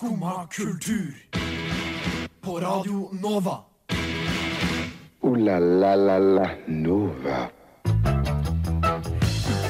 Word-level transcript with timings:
Skumma 0.00 0.46
kultur. 0.50 1.14
På 2.40 2.60
Radio 2.60 3.10
Nova. 3.22 3.58
O-la-la-la-la 5.20 6.50
Nova. 6.66 7.50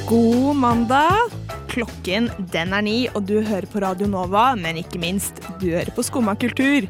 God 0.08 0.56
mandag. 0.56 1.34
Klokken 1.68 2.30
den 2.52 2.72
er 2.72 2.86
ni, 2.86 3.08
og 3.10 3.26
du 3.26 3.40
hører 3.42 3.66
på 3.66 3.82
Radio 3.82 4.06
Nova, 4.06 4.54
men 4.54 4.78
ikke 4.78 5.02
minst, 5.02 5.42
du 5.58 5.72
hører 5.72 5.90
på 5.98 6.06
Skumma 6.06 6.36
kultur. 6.38 6.86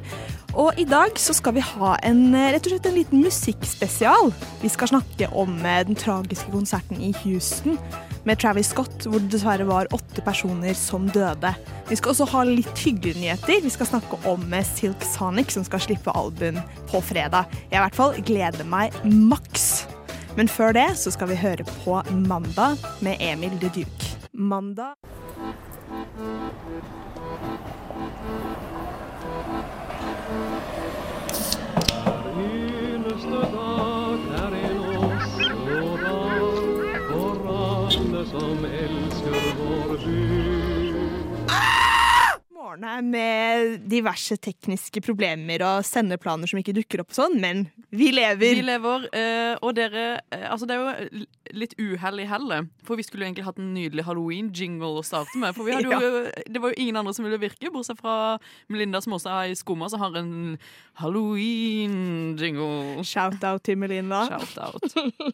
Og 0.52 0.76
i 0.76 0.84
dag 0.84 1.16
så 1.16 1.32
skal 1.32 1.56
vi 1.56 1.64
ha 1.64 1.96
en, 2.04 2.22
rett 2.36 2.68
og 2.68 2.74
slett 2.74 2.92
en 2.92 3.00
liten 3.00 3.24
musikkspesial. 3.24 4.34
Vi 4.60 4.68
skal 4.68 4.92
snakke 4.92 5.32
om 5.32 5.56
eh, 5.64 5.80
den 5.88 5.96
tragiske 5.96 6.52
konserten 6.52 7.00
i 7.00 7.14
Houston 7.24 7.80
med 8.24 8.40
Travis 8.40 8.70
Scott, 8.72 9.06
hvor 9.06 9.22
det 9.22 9.30
dessverre 9.32 9.66
var 9.68 9.90
åtte 9.96 10.22
personer 10.24 10.74
som 10.78 11.08
døde. 11.12 11.52
Vi 11.88 11.98
skal 11.98 12.12
også 12.12 12.28
ha 12.32 12.44
litt 12.48 12.84
hyggelige 12.84 13.20
nyheter. 13.20 13.62
Vi 13.64 13.72
skal 13.72 13.88
snakke 13.92 14.20
om 14.30 14.44
eh, 14.52 14.66
Silk 14.66 15.04
Sonic, 15.06 15.54
som 15.54 15.66
skal 15.66 15.82
slippe 15.84 16.14
album 16.16 16.60
på 16.90 17.02
fredag. 17.04 17.50
Jeg 17.70 17.78
i 17.78 17.84
hvert 17.84 17.98
fall 17.98 18.18
gleder 18.26 18.68
meg 18.68 18.96
maks. 19.04 19.86
Men 20.38 20.48
før 20.48 20.76
det 20.76 20.88
så 21.00 21.12
skal 21.14 21.32
vi 21.32 21.40
høre 21.40 21.66
på 21.82 22.00
Mandag 22.14 22.78
med 23.04 23.20
Emil 23.20 23.56
de 23.62 23.72
Duke. 23.80 24.14
Mandag 24.32 24.94
eneste 32.40 33.40
dag 33.52 33.99
elsker 38.70 39.34
vår 39.58 40.06
by. 40.06 40.50
morgen 42.70 43.10
med 43.10 43.80
diverse 43.90 44.36
tekniske 44.36 45.00
problemer 45.02 45.62
og 45.66 45.84
sendeplaner 45.84 46.46
som 46.46 46.58
ikke 46.60 46.72
dukker 46.76 47.00
opp 47.02 47.10
og 47.10 47.16
sånn, 47.18 47.40
men 47.42 47.66
vi 47.90 48.12
lever. 48.14 48.54
Vi 48.54 48.62
lever, 48.62 49.08
eh, 49.16 49.56
og 49.60 49.74
dere 49.74 50.20
eh, 50.30 50.50
Altså, 50.50 50.66
det 50.66 50.74
er 50.76 50.80
jo 50.80 50.88
litt 51.58 51.74
uhell 51.78 52.20
i 52.22 52.26
hellet. 52.30 52.68
For 52.86 52.96
vi 52.98 53.02
skulle 53.02 53.22
jo 53.24 53.28
egentlig 53.30 53.46
hatt 53.48 53.58
en 53.58 53.74
nydelig 53.74 54.04
halloween-jingle 54.06 55.00
å 55.00 55.02
starte 55.06 55.38
med. 55.40 55.54
For 55.56 55.64
vi 55.66 55.72
hadde 55.74 55.90
jo, 56.04 56.10
det 56.46 56.60
var 56.62 56.68
jo 56.70 56.76
ingen 56.78 56.96
andre 57.00 57.14
som 57.16 57.24
ville 57.26 57.42
virke, 57.42 57.72
bortsett 57.74 57.98
fra 57.98 58.38
Melinda, 58.70 59.00
som 59.02 59.12
også 59.18 59.30
er 59.34 59.44
i 59.50 59.58
Skumma, 59.58 59.86
som 59.90 60.00
har 60.04 60.12
en 60.22 60.32
halloween-jingle. 61.02 63.02
Shout-out 63.06 63.62
til 63.66 63.76
Melinda. 63.82 64.18
Shout-out. 64.30 64.82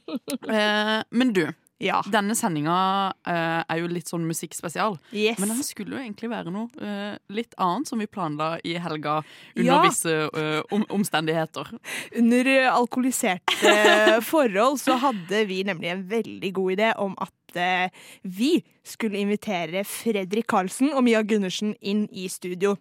eh, 0.56 0.98
men 1.12 1.28
du, 1.36 1.44
Ja. 1.78 1.98
denne 2.08 2.32
sendinga 2.38 3.12
eh, 3.28 3.60
er 3.68 3.80
jo 3.82 3.88
litt 3.90 4.08
sånn 4.08 4.24
musikkspesial. 4.28 4.96
Yes. 5.12 5.38
Men 5.42 5.50
den 5.52 5.62
skulle 5.66 5.96
jo 5.98 6.02
egentlig 6.02 6.30
være 6.32 6.52
noe 6.54 6.68
eh, 6.80 7.18
litt 7.28 7.52
annet 7.60 7.90
som 7.90 8.00
vi 8.00 8.06
planla 8.08 8.54
i 8.64 8.78
helga 8.80 9.18
under 9.56 9.66
Ja. 9.66 9.82
visse 9.84 10.14
eh, 10.32 10.62
om, 10.72 10.86
omstendigheter. 10.88 11.68
Under 12.16 12.52
alkoholiserte 12.72 14.20
forhold 14.32 14.80
så 14.80 14.96
hadde 15.02 15.44
vi 15.50 15.62
nemlig 15.68 15.92
en 15.92 16.06
veldig 16.08 16.52
god 16.56 16.72
idé 16.78 16.92
om 16.96 17.14
at 17.20 17.32
eh, 17.54 17.94
vi 18.22 18.58
skulle 18.86 19.20
invitere 19.22 19.84
Fredrik 19.86 20.48
Karlsen 20.50 20.90
og 20.92 21.04
Mia 21.06 21.22
Gundersen 21.22 21.74
inn 21.80 22.06
i 22.10 22.26
studio. 22.32 22.76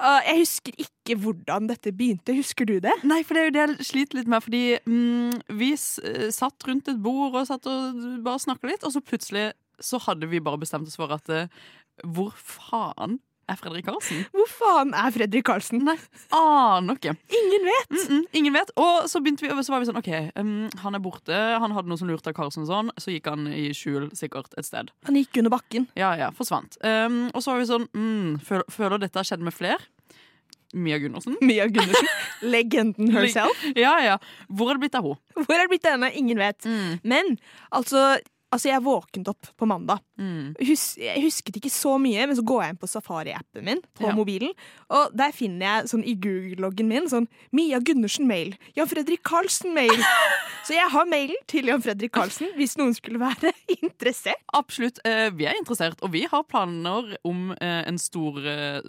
Jeg 0.00 0.40
husker 0.40 0.76
ikke 0.80 1.16
hvordan 1.20 1.68
dette 1.68 1.92
begynte. 1.92 2.34
Husker 2.36 2.68
du 2.68 2.78
det? 2.82 2.94
Nei, 3.04 3.20
for 3.26 3.36
det 3.36 3.42
er 3.42 3.48
jo 3.48 3.54
det 3.56 3.64
jeg 3.64 3.88
sliter 3.90 4.20
litt 4.20 4.30
med, 4.32 4.44
fordi 4.44 4.64
mm, 4.86 5.40
vi 5.60 5.72
eh, 5.74 6.28
satt 6.34 6.68
rundt 6.68 6.88
et 6.88 7.02
bord 7.02 7.36
og 7.36 7.48
satt 7.50 7.68
og 7.70 8.04
bare 8.24 8.42
snakka 8.42 8.70
litt, 8.70 8.86
og 8.86 8.94
så 8.94 9.04
plutselig 9.04 9.50
så 9.80 10.00
hadde 10.04 10.28
vi 10.28 10.42
bare 10.44 10.60
bestemt 10.60 10.88
oss 10.88 10.98
for 11.00 11.12
at 11.14 11.28
eh, 11.32 11.52
hvor 12.04 12.32
faen 12.36 13.18
er 13.50 13.58
Fredrik 13.60 13.86
Karlsen? 13.88 14.24
Hvor 14.34 14.48
faen 14.52 14.94
er 14.96 15.12
Fredrik 15.14 15.46
Karlsen? 15.48 15.82
Nei, 15.86 15.96
aner 16.36 16.98
ikke. 16.98 17.14
Ingen 17.40 17.68
vet. 17.68 17.94
Mm 17.96 18.06
-mm, 18.06 18.24
ingen 18.40 18.56
vet. 18.56 18.72
Og 18.76 19.08
så, 19.10 19.20
begynte 19.20 19.46
vi, 19.46 19.62
så 19.64 19.72
var 19.72 19.80
vi 19.80 19.90
sånn 19.90 20.00
OK, 20.00 20.10
um, 20.36 20.70
han 20.82 20.94
er 20.94 21.02
borte, 21.02 21.34
han 21.34 21.72
hadde 21.72 21.88
noe 21.88 21.98
som 21.98 22.08
lurte 22.08 22.30
av 22.30 22.34
Karlsen 22.34 22.66
sånn, 22.66 22.90
så 22.96 23.10
gikk 23.10 23.26
han 23.26 23.46
i 23.46 23.70
skjul 23.74 24.10
sikkert 24.14 24.54
et 24.56 24.64
sted. 24.64 24.90
Han 25.04 25.16
gikk 25.16 25.36
under 25.36 25.50
bakken. 25.50 25.88
Ja, 25.96 26.14
ja, 26.16 26.30
forsvant. 26.30 26.78
Um, 26.84 27.30
og 27.34 27.42
så 27.42 27.52
var 27.52 27.58
vi 27.58 27.66
sånn 27.66 27.88
mm, 27.92 28.40
føler, 28.40 28.64
føler 28.70 28.98
dette 28.98 29.18
har 29.18 29.24
skjedd 29.24 29.42
med 29.42 29.54
flere? 29.54 29.78
Mia 30.72 30.98
Gundersen? 30.98 31.36
Mia 31.40 31.66
Gundersen. 31.66 32.08
Legenden 32.42 33.10
herself. 33.16 33.64
Ja, 33.74 33.98
ja. 34.04 34.18
Hvor 34.48 34.70
er 34.70 34.78
det 34.78 34.86
blitt 34.86 34.94
av 34.94 35.06
henne? 35.06 35.18
Hvor 35.34 35.56
er 35.56 35.64
det 35.64 35.72
blitt 35.72 35.86
av 35.86 35.96
henne? 35.96 36.12
Ingen 36.14 36.38
vet. 36.38 36.68
Men 37.02 37.38
altså, 37.70 38.20
altså 38.50 38.68
jeg 38.72 38.82
våknet 38.84 39.28
opp 39.30 39.48
på 39.56 39.66
mandag. 39.70 40.00
Mm. 40.20 40.54
Hus 40.68 40.96
jeg 41.00 41.22
husket 41.24 41.56
ikke 41.60 41.70
så 41.72 41.94
mye, 42.02 42.26
men 42.28 42.36
så 42.36 42.42
går 42.46 42.62
jeg 42.64 42.74
inn 42.74 42.80
på 42.82 42.88
Safari-appen 42.90 43.64
min 43.64 43.80
på 43.96 44.08
Ja. 44.08 44.14
mobilen, 44.16 44.52
og 44.90 45.14
der 45.16 45.32
finner 45.32 45.66
jeg 45.80 45.90
sånn 45.92 46.04
i 46.04 46.14
Google-loggen 46.20 46.88
min 46.90 47.08
sånn 47.08 47.28
Mia 47.52 47.78
Gundersen-mail. 47.80 48.56
Jan 48.76 48.90
Fredrik 48.90 49.22
Karlsen-mail. 49.24 50.02
så 50.66 50.74
jeg 50.76 50.88
har 50.92 51.06
mailen 51.08 51.38
til 51.48 51.70
Jan 51.70 51.82
Fredrik 51.82 52.12
Karlsen 52.12 52.50
hvis 52.58 52.76
noen 52.80 52.92
skulle 52.96 53.20
være 53.22 53.52
interessert. 53.80 54.42
Absolutt. 54.56 54.98
Uh, 55.06 55.30
vi 55.38 55.46
er 55.48 55.56
interessert, 55.60 56.00
og 56.02 56.12
vi 56.12 56.26
har 56.30 56.44
planer 56.50 57.14
om 57.24 57.52
uh, 57.54 57.82
en 57.86 57.98
stor, 58.02 58.36
uh, 58.44 58.80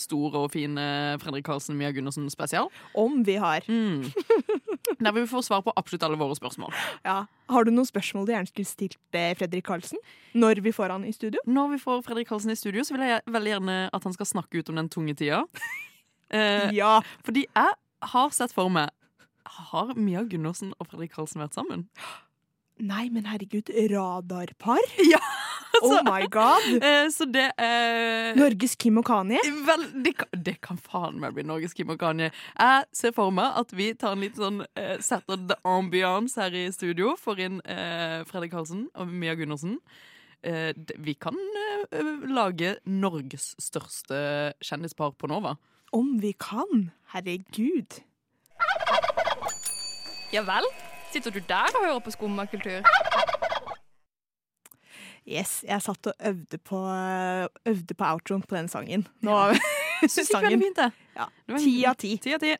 stor 0.00 0.38
og 0.44 0.50
fin 0.54 0.78
Fredrik 1.20 1.44
Karlsen 1.50 1.76
Mia 1.76 1.90
Gundersen 1.92 2.30
spesial. 2.30 2.70
Om 2.94 3.20
vi 3.26 3.34
har. 3.42 3.66
Mm. 3.68 4.06
Der 5.00 5.12
vil 5.16 5.24
vi 5.24 5.30
få 5.30 5.40
svar 5.42 5.62
på 5.64 5.72
absolutt 5.80 6.02
alle 6.06 6.18
våre 6.20 6.36
spørsmål. 6.36 6.74
Ja. 7.06 7.22
Har 7.50 7.64
du 7.64 7.70
noen 7.72 7.88
spørsmål 7.88 8.26
du 8.28 8.32
gjerne 8.34 8.50
skulle 8.50 8.68
stilt 8.68 8.96
Fredrik 9.12 9.64
Karlsen? 9.66 9.98
Når 10.36 10.60
vi 10.62 10.72
får 10.76 10.92
han 10.92 11.04
i 11.08 11.12
studio? 11.16 11.40
Når 11.48 11.70
vi 11.74 11.78
får 11.82 12.02
Fredrik 12.06 12.28
Karlsen 12.28 12.52
i 12.52 12.58
studio, 12.60 12.84
så 12.84 12.94
vil 12.96 13.06
jeg 13.08 13.22
veldig 13.26 13.54
gjerne 13.54 13.76
at 13.96 14.04
han 14.04 14.12
skal 14.16 14.26
snakke 14.28 14.60
ut 14.60 14.68
om 14.72 14.76
den 14.82 14.88
tunge 14.92 15.14
tida. 15.16 15.44
Eh, 16.30 16.70
Ja. 16.76 17.00
fordi 17.26 17.40
jeg 17.56 17.72
har 18.12 18.28
sett 18.30 18.52
for 18.54 18.68
meg 18.70 18.90
Har 19.50 19.88
Mia 19.98 20.20
Gundersen 20.22 20.70
og 20.78 20.86
Fredrik 20.86 21.10
Karlsen 21.16 21.40
vært 21.42 21.56
sammen? 21.58 21.88
Nei, 22.78 23.08
men 23.10 23.26
herregud, 23.26 23.66
radarpar? 23.90 24.78
Ja, 25.10 25.18
Oh 25.82 26.00
my 26.04 26.26
god! 26.30 26.64
Eh, 26.82 27.06
så 27.14 27.24
det 27.30 27.46
eh, 27.62 28.34
Norges 28.36 28.74
Kim 28.80 28.98
og 29.00 29.06
Kanye? 29.06 29.38
Vel, 29.66 29.84
det, 30.04 30.14
kan, 30.18 30.28
det 30.46 30.56
kan 30.64 30.78
faen 30.82 31.20
meg 31.22 31.36
bli 31.36 31.44
Norges 31.46 31.74
Kim 31.76 31.92
og 31.94 32.00
Kanye. 32.00 32.30
Jeg 32.58 32.88
ser 32.96 33.14
for 33.16 33.32
meg 33.34 33.58
at 33.60 33.72
vi 33.76 33.90
tar 33.98 34.16
en 34.16 34.24
litt 34.24 34.38
sånn 34.40 34.62
eh, 34.74 34.96
setter 35.04 35.40
the 35.50 35.56
ambiance 35.68 36.40
her 36.40 36.54
i 36.56 36.66
studio. 36.74 37.14
Får 37.20 37.42
inn 37.46 37.60
eh, 37.64 38.20
Fredrik 38.28 38.52
Karlsen 38.56 38.88
og 38.98 39.12
Mia 39.14 39.36
Gundersen. 39.38 39.78
Eh, 40.42 40.72
vi 40.98 41.14
kan 41.20 41.36
eh, 41.92 42.12
lage 42.28 42.76
Norges 42.88 43.52
største 43.60 44.20
kjendispar 44.64 45.14
på 45.20 45.30
Nova. 45.30 45.56
Om 45.96 46.16
vi 46.22 46.34
kan? 46.38 46.90
Herregud. 47.14 48.02
Ja 50.30 50.44
vel? 50.46 50.66
Sitter 51.10 51.34
du 51.34 51.40
der 51.48 51.72
og 51.74 51.84
hører 51.84 52.02
på 52.06 52.12
skummakultur? 52.14 52.86
Yes, 55.28 55.60
jeg 55.66 55.82
satt 55.84 56.06
og 56.10 56.26
øvde 56.30 56.58
på, 56.58 56.78
øvde 57.68 57.94
på 57.94 58.08
outroen 58.08 58.42
på 58.42 58.56
den 58.56 58.68
sangen. 58.72 59.06
Nå, 59.26 59.36
Syns 60.00 60.16
det 60.16 60.24
gikk 60.30 60.46
veldig 60.46 60.60
fint, 60.62 60.78
det. 60.80 60.90
Ja, 61.18 61.26
Det 61.46 61.60
Ti 61.60 62.34
av 62.34 62.40
ti. 62.40 62.52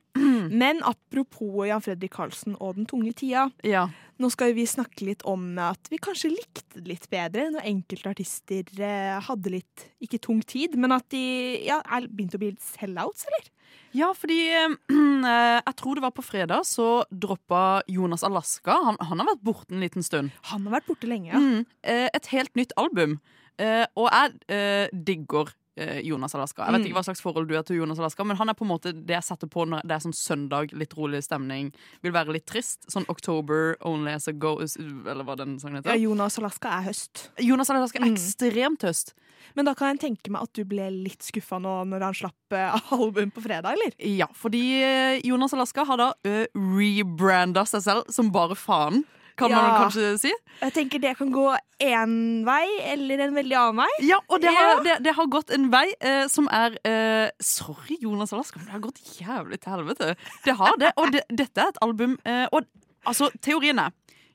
Ti. 0.49 0.61
Men 0.63 0.83
apropos 0.87 1.67
Jan 1.69 1.83
Fredrik 1.85 2.15
Karlsen 2.17 2.57
og 2.59 2.79
den 2.79 2.89
tunge 2.91 3.13
tida. 3.17 3.49
Ja. 3.67 3.89
Nå 4.21 4.29
skal 4.33 4.53
vi 4.57 4.67
snakke 4.69 5.07
litt 5.07 5.23
om 5.29 5.55
at 5.63 5.89
vi 5.89 6.01
kanskje 6.03 6.33
likte 6.35 6.81
det 6.81 6.91
litt 6.91 7.07
bedre 7.13 7.47
når 7.55 7.69
enkelte 7.71 8.11
artister 8.13 8.69
eh, 8.77 9.17
hadde 9.25 9.55
litt, 9.55 9.87
ikke 10.05 10.21
tung 10.21 10.43
tid, 10.45 10.77
men 10.77 10.93
at 10.93 11.07
de 11.15 11.23
ja, 11.65 11.81
er 11.89 12.09
begynt 12.11 12.37
å 12.37 12.43
bli 12.43 12.53
litt 12.53 12.67
sellouts, 12.67 13.25
eller? 13.31 13.49
Ja, 13.97 14.11
fordi 14.15 14.39
eh, 14.55 15.59
jeg 15.59 15.77
tror 15.81 15.97
det 15.97 16.05
var 16.05 16.15
på 16.15 16.27
fredag 16.27 16.67
så 16.69 17.03
droppa 17.11 17.81
Jonas 17.91 18.27
Alaska. 18.27 18.77
Han, 18.91 19.01
han 19.01 19.23
har 19.23 19.33
vært 19.33 19.47
borte 19.47 19.75
en 19.75 19.85
liten 19.85 20.05
stund. 20.07 20.35
Han 20.53 20.69
har 20.69 20.81
vært 20.81 20.91
borte 20.93 21.09
lenge, 21.11 21.33
ja. 21.33 21.41
Mm, 21.41 21.65
eh, 21.89 22.09
et 22.13 22.31
helt 22.35 22.53
nytt 22.61 22.77
album. 22.81 23.19
Eh, 23.61 23.87
og 23.99 24.09
jeg 24.09 24.37
eh, 24.53 24.93
digger 24.93 25.55
Jonas 25.77 26.35
Alaska. 26.35 26.65
Jeg 26.67 26.73
vet 26.73 26.81
Mm. 26.81 26.87
ikke 26.91 26.99
hva 26.99 27.05
slags 27.05 27.21
forhold 27.23 27.49
du 27.49 27.55
har 27.55 27.63
til 27.63 27.77
Jonas 27.77 27.99
Alaska, 27.99 28.25
men 28.25 28.37
han 28.37 28.49
er 28.49 28.55
på 28.55 28.63
en 28.67 28.69
måte 28.73 28.93
det 28.93 29.15
jeg 29.15 29.23
setter 29.25 29.47
på 29.49 29.67
når 29.69 29.83
det 29.87 29.93
er 29.93 30.03
sånn 30.05 30.13
søndag, 30.15 30.73
litt 30.73 30.93
rolig 30.99 31.23
stemning. 31.25 31.73
Vil 32.03 32.13
være 32.13 32.33
litt 32.33 32.47
trist. 32.47 32.85
Sånn 32.91 33.07
October, 33.09 33.77
Only 33.85 34.13
As 34.13 34.29
A 34.29 34.33
Goes 34.33 34.77
Eller 34.77 35.25
hva 35.25 35.37
den 35.37 35.59
sangen 35.59 35.77
heter. 35.83 35.95
ja. 35.95 35.97
Jonas 36.09 36.39
Alaska 36.39 36.69
er 36.69 36.83
høst. 36.91 37.31
Jonas 37.39 37.71
Alaska 37.71 37.99
er 38.01 38.07
Mm. 38.07 38.15
ekstremt 38.17 38.81
høst. 38.83 39.15
Men 39.57 39.65
da 39.65 39.75
kan 39.75 39.97
jeg 39.97 40.01
tenke 40.19 40.31
meg 40.31 40.43
at 40.43 40.53
du 40.53 40.65
ble 40.65 40.91
litt 40.91 41.21
skuffa 41.23 41.59
nå 41.61 41.85
når 41.89 42.01
han 42.03 42.15
slapp 42.15 42.53
eh, 42.53 42.81
album 42.93 43.31
på 43.31 43.41
fredag, 43.43 43.73
eller? 43.73 43.93
Ja, 43.99 44.27
fordi 44.35 44.83
eh, 44.83 45.21
Jonas 45.25 45.53
Alaska 45.55 45.85
har 45.85 45.97
da 45.97 46.13
uh, 46.27 46.47
rebranda 46.55 47.65
seg 47.67 47.83
selv 47.83 48.11
som 48.13 48.31
bare 48.31 48.55
faen. 48.59 49.05
Kan 49.41 49.55
man 49.55 49.71
kanskje 49.83 50.11
si? 50.23 50.33
Jeg 50.61 50.73
tenker 50.77 51.01
det 51.03 51.15
kan 51.19 51.31
gå 51.33 51.47
én 51.81 52.13
vei 52.45 52.67
eller 52.93 53.23
en 53.27 53.35
veldig 53.39 53.57
annen 53.57 53.81
vei. 53.83 53.89
Ja, 54.09 54.19
og 54.29 54.41
det 54.43 54.53
har, 54.53 54.71
Ja. 54.77 54.83
det, 54.85 54.97
det 55.07 55.15
har 55.17 55.27
gått 55.33 55.51
en 55.57 55.69
vei 55.73 55.87
eh, 56.01 56.27
som 56.29 56.49
er 56.53 56.77
eh, 56.85 57.31
Sorry, 57.41 57.97
Jonas 58.03 58.33
Alaska, 58.37 58.59
men 58.61 58.67
det 58.69 58.75
har 58.77 58.85
gått 58.85 59.01
jævlig 59.21 59.61
til 59.65 59.73
helvete. 59.73 60.15
Det 60.45 60.57
har 60.61 60.77
det, 60.81 60.93
og 61.01 61.13
det, 61.17 61.25
dette 61.33 61.65
er 61.65 61.73
et 61.73 61.81
album 61.83 62.19
eh, 62.29 62.47
Og 62.53 62.65
altså, 63.09 63.31
teorien 63.43 63.79
er 63.79 63.91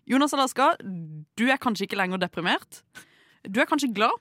Jonas 0.09 0.33
Alaska, 0.37 0.71
du 1.37 1.45
er 1.49 1.57
kanskje 1.57 1.87
ikke 1.87 1.97
lenger 1.97 2.17
deprimert. 2.21 2.81
Du 3.49 3.59
er 3.61 3.65
kanskje 3.69 3.89
glad, 3.93 4.13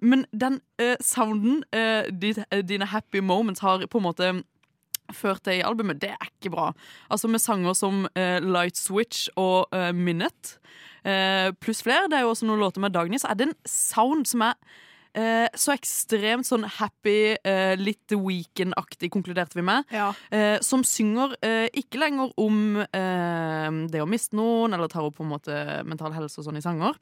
men 0.00 0.22
den 0.32 0.60
eh, 0.80 0.96
sounden 1.04 1.62
eh, 1.72 2.06
eh, 2.08 2.62
dine 2.64 2.86
happy 2.88 3.20
moments 3.20 3.60
har 3.60 3.84
på 3.90 3.98
en 4.00 4.06
måte 4.06 4.30
ført 5.14 5.44
til 5.46 5.60
i 5.60 5.64
albumet, 5.66 6.00
det 6.02 6.12
er 6.14 6.30
ikke 6.30 6.52
bra. 6.54 6.72
Altså 7.10 7.28
Med 7.28 7.42
sanger 7.42 7.76
som 7.78 8.04
uh, 8.06 8.38
Light 8.44 8.78
Switch 8.78 9.28
og 9.36 9.68
uh, 9.74 9.90
Minute, 9.94 10.58
uh, 11.04 11.54
pluss 11.60 11.82
flere, 11.82 12.08
det 12.10 12.18
er 12.18 12.26
jo 12.26 12.34
også 12.34 12.48
noen 12.48 12.62
låter 12.62 12.84
med 12.84 12.94
Dagny, 12.96 13.20
så 13.20 13.32
er 13.32 13.40
det 13.40 13.48
en 13.48 13.58
sound 13.66 14.28
som 14.28 14.44
er 14.48 14.58
eh, 15.14 15.48
så 15.54 15.72
ekstremt 15.74 16.46
sånn 16.48 16.64
happy, 16.78 17.36
eh, 17.44 17.76
litt 17.76 18.10
Weekend-aktig, 18.12 19.10
konkluderte 19.10 19.54
vi 19.54 19.62
med. 19.62 19.84
Ja. 19.92 20.12
Eh, 20.30 20.58
som 20.60 20.84
synger 20.84 21.34
eh, 21.42 21.68
ikke 21.72 21.98
lenger 22.02 22.32
om 22.36 22.76
eh, 22.80 23.70
det 23.92 24.00
å 24.02 24.08
miste 24.08 24.36
noen, 24.38 24.74
eller 24.74 24.88
tar 24.88 25.02
opp 25.08 25.16
på 25.18 25.24
en 25.26 25.32
måte 25.34 25.58
mental 25.88 26.12
helse 26.12 26.38
og 26.40 26.44
sånn 26.48 26.58
i 26.60 26.64
sanger. 26.64 26.94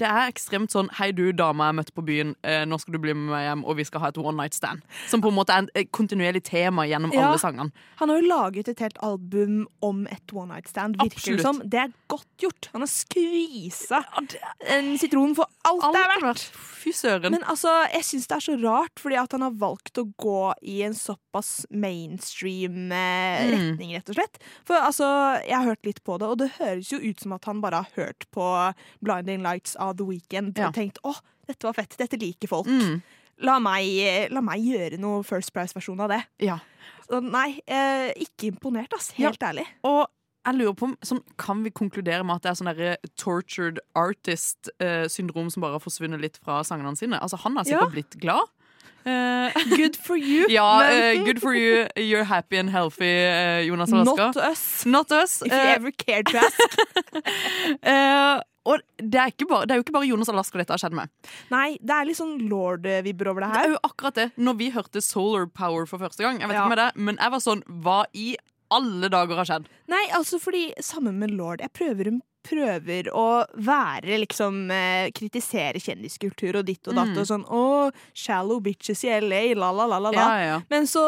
Det 0.00 0.08
er 0.08 0.30
ekstremt 0.30 0.72
sånn 0.72 0.88
'Hei, 0.96 1.10
du 1.12 1.30
dama 1.36 1.66
jeg 1.68 1.74
møtte 1.76 1.92
på 1.92 2.02
byen, 2.06 2.34
eh, 2.42 2.64
nå 2.64 2.78
skal 2.80 2.92
du 2.92 2.98
bli 2.98 3.12
med 3.12 3.28
meg 3.34 3.42
hjem, 3.44 3.64
og 3.68 3.76
vi 3.76 3.84
skal 3.84 4.00
ha 4.00 4.08
et 4.08 4.16
one 4.16 4.36
night 4.36 4.54
stand'. 4.54 4.80
Som 5.08 5.20
på 5.20 5.28
en 5.28 5.34
måte 5.36 5.50
er 5.52 5.66
eh, 5.74 5.84
kontinuerlig 5.92 6.42
tema 6.42 6.86
gjennom 6.88 7.12
Ja. 7.12 7.28
alle 7.28 7.38
sangene. 7.38 7.70
Han 7.96 8.08
har 8.08 8.16
jo 8.22 8.26
laget 8.28 8.68
et 8.68 8.78
helt 8.78 8.96
album 9.02 9.66
om 9.82 10.06
et 10.06 10.32
one 10.32 10.48
night 10.54 10.68
stand. 10.68 10.96
Virker 10.96 11.36
det 11.36 11.42
som. 11.42 11.58
Det 11.68 11.74
er 11.80 11.92
godt 12.08 12.24
gjort. 12.38 12.68
Han 12.72 12.80
har 12.80 12.88
skvisa 12.88 14.04
en 14.70 14.96
sitron 14.98 15.34
for 15.36 15.44
alt, 15.68 15.84
Alt 15.84 15.94
det 15.94 16.00
er 16.00 16.26
verdt. 16.26 16.50
Fy 16.80 16.92
søren. 16.96 17.30
Men 17.32 17.39
altså, 17.48 17.68
jeg 17.92 18.04
syns 18.04 18.26
det 18.30 18.36
er 18.36 18.44
så 18.44 18.54
rart, 18.62 19.00
fordi 19.00 19.16
at 19.20 19.32
han 19.32 19.42
har 19.46 19.54
valgt 19.60 19.98
å 20.00 20.04
gå 20.20 20.52
i 20.62 20.80
en 20.86 20.94
såpass 20.96 21.66
mainstream 21.70 22.90
eh, 22.92 23.44
Mm. 23.46 23.52
retning, 23.54 23.94
rett 23.96 24.08
og 24.10 24.14
slett. 24.18 24.38
For 24.68 24.74
altså, 24.76 25.06
jeg 25.46 25.56
har 25.56 25.64
hørt 25.70 25.84
litt 25.86 26.02
på 26.04 26.18
det, 26.18 26.26
og 26.28 26.38
det 26.38 26.50
høres 26.58 26.90
jo 26.92 26.98
ut 26.98 27.20
som 27.20 27.32
at 27.32 27.44
han 27.44 27.60
bare 27.60 27.82
har 27.84 27.90
hørt 27.96 28.26
på 28.34 28.74
Blinding 29.00 29.42
Lights 29.42 29.76
av 29.76 29.96
The 29.96 30.04
Weekend 30.04 30.58
Ja. 30.58 30.68
og 30.68 30.74
tenkt 30.74 30.98
åh, 31.04 31.20
dette 31.46 31.64
var 31.66 31.72
fett, 31.74 31.96
dette 31.98 32.16
liker 32.20 32.48
folk. 32.48 32.66
Mm. 32.66 33.02
La, 33.42 33.58
meg, 33.58 34.28
la 34.30 34.40
meg 34.44 34.60
gjøre 34.60 34.98
noe 35.00 35.22
First 35.24 35.52
Price-versjon 35.54 36.00
av 36.04 36.10
det. 36.12 36.22
Ja. 36.44 36.58
Så 37.08 37.22
nei, 37.24 37.60
eh, 37.66 38.12
ikke 38.20 38.50
imponert, 38.52 38.92
ass. 38.92 39.12
Helt 39.16 39.40
ærlig. 39.40 39.64
Og 39.82 40.06
jeg 40.46 40.54
lurer 40.56 40.74
på 40.74 40.86
om 40.88 40.96
sånn, 41.04 41.20
Kan 41.38 41.62
vi 41.64 41.70
konkludere 41.70 42.24
med 42.24 42.36
at 42.36 42.42
det 42.42 42.50
er 42.50 42.58
sånn 42.60 42.70
der 42.76 42.96
tortured 43.16 43.78
artist-syndrom 43.94 45.50
som 45.52 45.60
bare 45.64 45.76
har 45.78 45.84
forsvunnet 45.84 46.20
litt 46.22 46.38
fra 46.42 46.62
sangene 46.64 46.96
sine? 46.96 47.18
Altså, 47.20 47.36
Han 47.44 47.56
har 47.56 47.64
sikkert 47.64 47.80
Ja. 47.80 47.94
blitt 47.94 48.20
glad. 48.20 48.48
Uh, 49.06 49.48
Good 49.76 49.96
for 49.96 50.14
you. 50.16 50.46
ja, 50.52 50.82
eh, 50.82 51.24
good 51.24 51.40
for 51.40 51.54
you. 51.54 51.86
You're 51.96 52.24
happy 52.24 52.58
and 52.58 52.68
healthy, 52.68 53.08
uh, 53.26 53.60
Jonas 53.64 53.90
Alaska. 53.92 54.26
not 54.26 54.36
us. 54.36 54.84
Not 54.84 55.10
us. 55.10 55.40
If 55.42 55.50
you 55.52 55.58
Eh, 55.58 55.74
ever 55.76 55.90
cared 55.90 56.26
to 56.26 56.36
ask. 56.36 56.58
eh, 57.82 58.40
og 58.66 58.82
det 58.98 59.14
er, 59.16 59.30
ikke 59.32 59.46
bare, 59.48 59.64
det 59.64 59.72
er 59.72 59.76
jo 59.80 59.84
ikke 59.86 59.94
bare 59.96 60.06
Jonas 60.10 60.28
Alaska 60.28 60.58
dette 60.60 60.74
har 60.76 60.78
skjedd 60.82 60.92
med. 60.92 61.08
Nei, 61.50 61.78
det 61.80 61.94
er 61.96 62.04
litt 62.10 62.18
sånn 62.20 62.36
lord-vibber 62.50 63.30
over 63.32 63.40
det 63.40 63.48
her. 63.48 63.54
Det 63.56 63.70
er 63.70 63.72
jo 63.72 63.80
akkurat 63.88 64.14
det. 64.20 64.26
Når 64.36 64.58
vi 64.60 64.68
hørte 64.74 65.00
Solar 65.02 65.46
Power 65.48 65.86
for 65.88 65.98
første 65.98 66.20
gang, 66.26 66.38
jeg 66.42 66.48
vet 66.50 66.58
Ja. 66.58 66.66
ikke 66.66 66.76
med 66.76 66.78
det, 66.84 66.90
men 66.96 67.16
jeg 67.16 67.30
var 67.32 67.40
sånn 67.40 67.62
Hva 67.64 68.04
i 68.12 68.36
alle 68.70 69.08
dager 69.12 69.36
har 69.40 69.48
skjedd? 69.48 69.70
Nei, 69.90 70.04
altså 70.16 70.38
fordi 70.40 70.68
sammen 70.80 71.18
med 71.18 71.32
lord 71.34 71.60
Jeg 71.64 71.72
prøver, 71.74 72.12
prøver 72.46 73.08
å 73.12 73.44
være 73.60 74.16
liksom 74.22 74.70
eh, 74.72 75.10
Kritisere 75.12 75.80
kjendiskultur 75.82 76.56
og 76.60 76.64
ditt 76.68 76.86
og 76.88 76.94
datt 76.96 77.10
Mm. 77.10 77.18
og 77.20 77.26
sånn 77.28 77.42
Å, 77.44 77.90
shallow 78.16 78.60
bitches 78.64 79.02
i 79.04 79.10
LA, 79.20 79.40
la 79.58 79.68
la 79.74 79.86
la 79.90 79.98
la. 79.98 80.12
Ja, 80.14 80.28
ja. 80.46 80.54
Men 80.70 80.86
så 80.88 81.02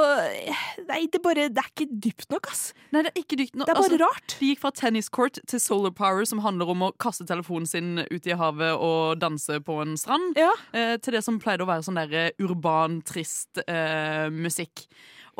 Nei, 0.89 1.07
det, 1.13 1.23
bare, 1.25 1.47
det 1.49 1.63
er 1.63 1.71
ikke 1.71 1.87
dypt 2.05 2.29
nok, 2.35 2.51
ass. 2.53 2.73
Nei, 2.93 3.03
det 3.07 3.13
er 3.15 3.23
ikke 3.23 3.39
dypt. 3.41 3.55
nok. 3.57 3.67
Det 3.71 3.73
er 3.73 3.81
bare 3.81 3.89
altså, 3.95 4.01
rart. 4.03 4.37
De 4.41 4.51
gikk 4.51 4.61
fra 4.65 4.73
tennis 4.77 5.09
court 5.09 5.39
til 5.49 5.61
solar 5.63 5.95
power, 5.97 6.25
som 6.29 6.43
handler 6.45 6.69
om 6.75 6.83
å 6.89 6.93
kaste 7.01 7.25
telefonen 7.29 7.69
sin 7.71 8.03
ut 8.03 8.27
i 8.29 8.37
havet 8.37 8.75
og 8.77 9.21
danse 9.23 9.61
på 9.65 9.79
en 9.87 9.95
strand, 9.97 10.37
Ja. 10.37 10.51
eh, 10.75 10.97
til 10.99 11.15
det 11.17 11.23
som 11.25 11.39
pleide 11.41 11.65
å 11.65 11.71
være 11.71 11.87
sånn 11.87 11.97
der 12.03 12.13
eh, 12.27 12.31
urban, 12.45 13.01
trist 13.09 13.63
eh, 13.67 14.29
musikk. 14.35 14.85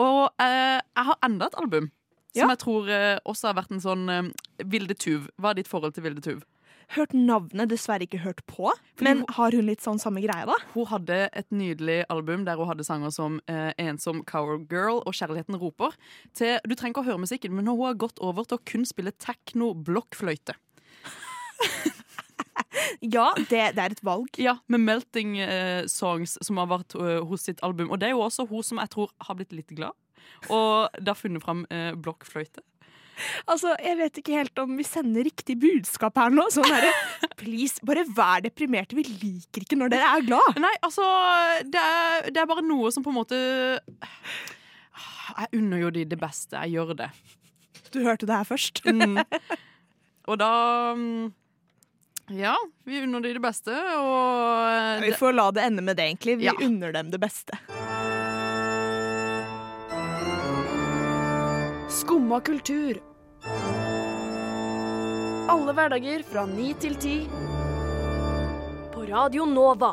Og 0.01 0.31
eh, 0.41 0.79
jeg 0.81 1.05
har 1.11 1.19
enda 1.27 1.51
et 1.51 1.59
album 1.61 1.91
som 2.37 2.53
jeg 2.53 2.63
tror 2.63 2.89
eh, 2.93 3.19
også 3.29 3.51
har 3.51 3.59
vært 3.61 3.75
en 3.75 3.85
sånn 3.85 4.09
eh, 4.13 4.33
Vilde 4.65 4.97
Tuv. 4.99 5.29
Hva 5.37 5.53
er 5.53 5.61
ditt 5.61 5.71
forhold 5.71 5.97
til 5.97 6.07
Vilde 6.07 6.25
Tuv? 6.25 6.43
Hørt 6.93 7.15
navnet, 7.17 7.71
dessverre 7.71 8.05
ikke 8.05 8.21
hørt 8.21 8.43
på. 8.51 8.69
Men 9.01 9.23
har 9.37 9.55
hun 9.57 9.65
litt 9.65 9.85
sånn 9.85 10.01
samme 10.03 10.21
greie, 10.25 10.45
da? 10.49 10.57
Hun 10.75 10.89
hadde 10.91 11.19
et 11.33 11.49
nydelig 11.55 12.03
album 12.13 12.45
der 12.45 12.61
hun 12.61 12.69
hadde 12.69 12.85
sanger 12.85 13.15
som 13.15 13.39
eh, 13.49 13.71
Ensom 13.81 14.21
Cowgirl 14.29 15.01
og 15.01 15.17
Kjærligheten 15.17 15.57
roper. 15.63 15.97
Til, 16.37 16.59
du 16.67 16.75
trenger 16.75 16.97
ikke 16.97 17.05
å 17.07 17.09
høre 17.13 17.25
musikken, 17.25 17.57
men 17.57 17.71
hun 17.71 17.81
har 17.87 17.97
gått 18.01 18.21
over 18.21 18.45
til 18.45 18.61
å 18.61 18.65
kun 18.69 18.85
spille 18.89 19.15
techno-blokkfløyte. 19.25 20.59
Ja, 23.03 23.33
det, 23.37 23.61
det 23.77 23.83
er 23.83 23.95
et 23.95 24.05
valg. 24.05 24.29
Ja, 24.41 24.57
med 24.71 24.85
Melting 24.85 25.37
eh, 25.43 25.85
Songs, 25.91 26.37
som 26.45 26.61
har 26.61 26.69
vært 26.71 26.95
uh, 26.95 27.21
hos 27.27 27.47
sitt 27.49 27.63
album. 27.67 27.91
Og 27.91 28.01
det 28.01 28.09
er 28.09 28.15
jo 28.15 28.23
også 28.25 28.47
hun 28.51 28.65
som 28.67 28.81
jeg 28.83 28.93
tror 28.93 29.13
har 29.27 29.39
blitt 29.39 29.55
litt 29.57 29.73
glad. 29.75 29.97
Og 30.51 30.89
da 31.01 31.15
funnet 31.15 31.43
fram 31.45 31.65
eh, 31.71 31.93
blokkfløyte. 31.95 32.63
Altså, 33.47 33.75
Jeg 33.85 33.99
vet 33.99 34.19
ikke 34.19 34.35
helt 34.39 34.59
om 34.59 34.73
vi 34.79 34.83
sender 34.89 35.23
riktig 35.29 35.55
budskap 35.61 36.17
her 36.19 36.33
nå. 36.33 36.47
Sånn 36.51 36.67
her, 36.73 36.87
please, 37.41 37.79
bare 37.87 38.03
vær 38.09 38.41
deprimerte. 38.43 38.97
Vi 38.99 39.05
liker 39.05 39.63
ikke 39.67 39.79
når 39.79 39.93
dere 39.93 40.09
er 40.17 40.25
glad. 40.27 40.57
Nei, 40.65 40.73
altså 40.83 41.05
det 41.69 41.83
er, 41.83 42.31
det 42.33 42.41
er 42.43 42.49
bare 42.51 42.65
noe 42.67 42.91
som 42.95 43.05
på 43.05 43.13
en 43.13 43.19
måte 43.21 43.39
Jeg 45.37 45.49
unner 45.61 45.85
jo 45.85 45.93
de 45.95 46.05
det 46.09 46.19
beste. 46.21 46.57
Jeg 46.65 46.75
gjør 46.79 46.97
det. 47.05 47.11
Du 47.93 48.01
hørte 48.03 48.27
det 48.27 48.35
her 48.41 48.49
først. 48.49 48.83
Mm. 48.89 49.21
Og 50.33 50.39
da 50.41 50.51
mm, 50.97 51.31
Ja, 52.39 52.57
vi 52.89 53.03
unner 53.05 53.21
de 53.25 53.35
det 53.37 53.43
beste, 53.45 53.75
og 53.99 55.03
Vi 55.05 55.13
får 55.19 55.35
la 55.37 55.49
det 55.53 55.65
ende 55.69 55.83
med 55.85 55.99
det, 56.01 56.09
egentlig. 56.11 56.39
Vi 56.41 56.49
Ja. 56.49 56.57
unner 56.65 56.93
dem 56.97 57.11
det 57.13 57.21
beste. 57.21 57.59
Skumma 62.33 62.41
kultur. 62.41 63.01
Alle 65.53 65.73
hverdager 65.77 66.23
fra 66.25 66.47
ni 66.49 66.71
til 66.81 66.95
ti. 66.97 67.17
På 68.95 69.05
Radio 69.05 69.45
Nova. 69.45 69.93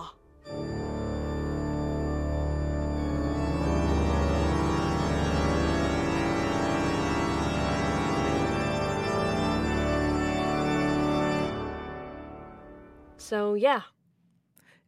So 13.18 13.58
yeah. 13.58 13.84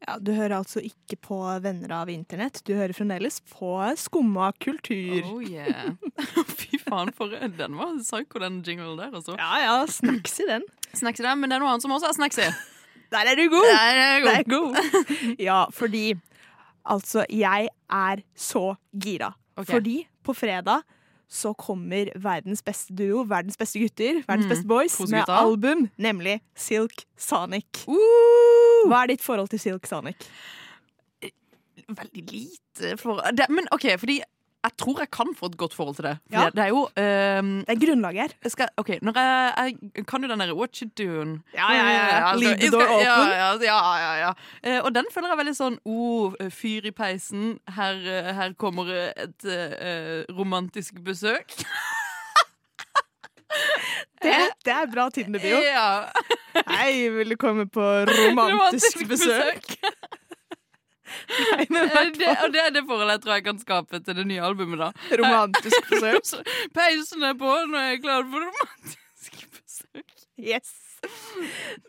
Ja, 0.07 0.17
Du 0.19 0.31
hører 0.31 0.55
altså 0.61 0.79
ikke 0.79 1.19
på 1.19 1.43
Venner 1.61 1.91
av 1.99 2.09
internett. 2.09 2.63
Du 2.63 2.73
hører 2.73 2.95
fremdeles 2.95 3.41
på 3.51 3.75
Skumma 3.99 4.53
kultur. 4.55 5.27
Oh 5.27 5.43
yeah. 5.43 5.91
Faen, 6.91 7.13
for 7.15 7.31
den 7.31 7.77
var 7.79 7.95
psycho, 8.03 8.39
den 8.43 8.61
jinglen 8.67 8.99
der. 8.99 9.15
Altså. 9.15 9.35
Ja 9.39 9.61
ja, 9.63 9.75
snacks 9.87 10.37
i 10.43 10.47
den. 10.49 10.67
Snacksy 10.93 11.23
den, 11.23 11.39
men 11.39 11.49
det 11.51 11.55
er 11.57 11.63
noe 11.63 11.71
annet 11.71 11.85
som 11.87 11.93
også 11.95 12.09
er 12.11 12.17
snacksy. 12.19 12.49
Der 13.11 13.27
er 13.31 13.35
du 13.39 13.45
god! 13.51 13.67
Der 13.71 13.99
er 13.99 14.19
Der 14.25 14.43
god. 14.51 14.75
er 14.75 14.89
god. 14.91 15.35
Ja, 15.39 15.61
fordi 15.71 16.05
Altså, 16.85 17.25
jeg 17.29 17.67
er 17.93 18.21
så 18.35 18.73
gira. 19.03 19.31
Okay. 19.55 19.73
Fordi 19.73 20.07
på 20.25 20.33
fredag 20.33 20.81
så 21.29 21.53
kommer 21.53 22.09
verdens 22.19 22.63
beste 22.65 22.95
duo, 22.97 23.21
verdens 23.29 23.55
beste 23.57 23.79
gutter, 23.79 24.17
verdens 24.27 24.45
Mm, 24.45 24.49
beste 24.49 24.67
boys, 24.67 24.95
med 25.11 25.23
album, 25.29 25.85
nemlig 25.97 26.41
Silk 26.55 27.05
Sonic. 27.17 27.85
Uh! 27.87 28.89
Hva 28.89 29.03
er 29.03 29.13
ditt 29.13 29.21
forhold 29.23 29.47
til 29.53 29.59
Silk 29.61 29.85
Sonic? 29.87 30.25
Veldig 31.91 32.23
lite 32.31 32.97
for 32.97 33.21
det, 33.31 33.45
Men 33.49 33.67
OK, 33.71 33.85
fordi 33.99 34.19
jeg 34.63 34.71
tror 34.77 34.99
jeg 34.99 35.09
kan 35.11 35.29
få 35.37 35.45
et 35.49 35.57
godt 35.57 35.73
forhold 35.73 35.95
til 35.95 36.05
det. 36.05 36.17
Ja. 36.31 36.49
Det 36.53 36.63
er 36.63 36.67
jo 36.67 36.81
um, 36.85 37.65
Det 37.65 37.73
er 37.73 37.79
grunnlaget 37.85 38.21
her. 38.21 38.49
skal, 38.49 38.67
OK, 38.77 38.89
når 39.01 39.19
jeg, 39.19 39.75
jeg 39.95 40.05
kan 40.07 40.23
jo 40.23 40.29
den 40.29 40.39
derre 40.39 40.55
What 40.55 40.77
you 40.77 40.89
doing? 40.97 41.43
Ja, 41.53 41.73
ja, 41.73 41.87
ja, 41.89 42.17
ja. 42.17 42.35
Leave 42.35 42.57
the 42.57 42.71
door 42.71 42.83
open. 42.83 43.05
ja, 43.05 43.53
ja, 43.61 43.97
ja, 43.97 44.13
ja. 44.19 44.31
Eh, 44.63 44.83
og 44.83 44.95
den 44.95 45.05
føler 45.13 45.33
jeg 45.33 45.37
veldig 45.41 45.55
sånn 45.57 45.79
oh, 45.85 46.37
fyr 46.53 46.85
i 46.85 46.93
peisen. 46.93 47.57
Her, 47.75 47.97
eh, 48.05 48.31
her 48.37 48.53
kommer 48.53 48.93
et 48.93 49.49
uh, 49.49 50.37
romantisk 50.37 51.01
besøk. 51.05 51.57
Det, 54.21 54.31
det 54.63 54.71
er 54.71 54.85
bra 54.87 55.09
Tinder-bio. 55.09 55.57
Ja. 55.65 56.05
Hei, 56.69 57.09
vil 57.09 57.33
du 57.33 57.35
komme 57.41 57.65
på 57.67 57.83
romantisk 58.21 59.01
besøk? 59.09 59.73
Nei, 61.51 61.65
Eh, 61.81 62.11
det, 62.17 62.29
og 62.43 62.51
det 62.53 62.61
er 62.65 62.71
det 62.75 62.83
forholdet 62.87 63.17
jeg 63.17 63.23
tror 63.25 63.33
jeg 63.37 63.45
kan 63.49 63.59
skape 63.61 63.99
til 64.05 64.15
det 64.21 64.27
nye 64.29 64.41
albumet. 64.45 64.79
da 64.79 64.91
romantisk 65.21 65.89
besøk. 65.89 66.45
Peisen 66.77 67.23
er 67.23 67.33
på, 67.39 67.49
nå 67.71 67.77
er 67.79 67.89
jeg 67.95 68.03
klar 68.05 68.23
for 68.31 68.47
romantisk 68.47 69.43
besøk. 69.57 70.15
Yes. 70.41 70.71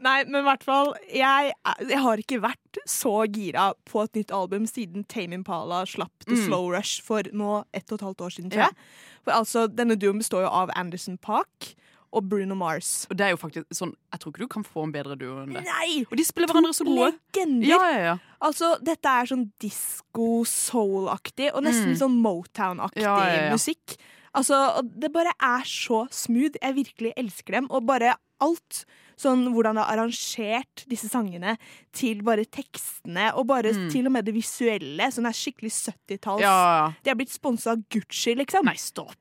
Nei, 0.01 0.23
men 0.25 0.39
i 0.41 0.45
hvert 0.47 0.63
fall 0.65 0.95
jeg, 1.13 1.51
jeg 1.85 1.99
har 2.01 2.21
ikke 2.23 2.39
vært 2.41 2.79
så 2.89 3.11
gira 3.29 3.67
på 3.85 4.07
et 4.07 4.15
nytt 4.17 4.33
album 4.33 4.65
siden 4.69 5.05
Tame 5.05 5.37
Impala 5.37 5.83
slapp 5.89 6.25
The 6.25 6.33
Mm. 6.39 6.47
Slow 6.47 6.71
Rush 6.73 7.03
for 7.05 7.29
nå 7.37 7.59
ett 7.77 7.93
og 7.93 7.99
et 8.01 8.07
halvt 8.07 8.25
år 8.25 8.33
siden. 8.39 8.51
Tror 8.55 8.65
Ja. 8.65 8.71
For 9.23 9.37
altså, 9.37 9.67
Denne 9.69 9.95
duoen 10.01 10.19
består 10.23 10.47
jo 10.47 10.49
av 10.51 10.73
Anderson 10.75 11.19
Park 11.21 11.75
og 12.13 12.29
Bruno 12.29 12.55
Mars. 12.55 13.07
Og 13.11 13.17
det 13.17 13.27
er 13.27 13.31
jo 13.31 13.37
faktisk 13.41 13.67
sånn 13.73 13.95
Jeg 14.13 14.21
tror 14.21 14.33
ikke 14.33 14.45
du 14.45 14.49
kan 14.49 14.65
få 14.65 14.85
en 14.85 14.93
bedre 14.93 15.17
duo 15.19 15.39
enn 15.43 15.55
det. 15.55 15.65
Nei! 15.65 16.05
Og 16.11 16.17
de 16.17 16.25
spiller 16.25 16.49
hverandre 16.53 16.73
så 16.77 16.85
gode. 16.85 17.13
Legender! 17.35 17.69
Ja, 17.69 17.81
ja, 17.91 17.99
ja. 18.11 18.17
Altså, 18.43 18.75
dette 18.85 19.09
er 19.09 19.27
sånn 19.31 19.47
disco-soul-aktig, 19.63 21.51
og 21.55 21.63
nesten 21.65 21.93
Mm. 21.95 21.99
sånn 22.01 22.21
Motown-aktig 22.23 23.03
Ja, 23.03 23.17
ja, 23.27 23.43
ja. 23.49 23.53
musikk. 23.53 23.97
Altså, 24.35 24.83
det 24.99 25.13
bare 25.13 25.33
er 25.41 25.63
så 25.65 26.07
smooth. 26.11 26.57
Jeg 26.63 26.75
virkelig 26.75 27.13
elsker 27.17 27.53
dem. 27.53 27.67
Og 27.71 27.85
bare 27.87 28.15
alt. 28.41 28.85
Sånn 29.23 29.53
hvordan 29.55 29.77
det 29.77 29.83
er 29.85 29.93
arrangert, 29.93 30.85
disse 30.89 31.07
sangene, 31.09 31.57
til 31.93 32.23
bare 32.23 32.45
tekstene, 32.45 33.33
og 33.37 33.47
bare 33.47 33.71
Mm. 33.73 33.91
til 33.93 34.07
og 34.07 34.13
med 34.13 34.25
det 34.25 34.35
visuelle. 34.35 35.07
Sånn 35.13 35.27
er 35.29 35.33
skikkelig 35.37 35.71
70-talls. 35.71 36.41
ja, 36.41 36.89
ja. 36.89 36.93
De 37.05 37.11
er 37.11 37.15
blitt 37.15 37.29
sponsa 37.31 37.73
av 37.73 37.85
Gucci, 37.89 38.35
liksom. 38.35 38.65
Nei, 38.65 38.75
stopp. 38.75 39.15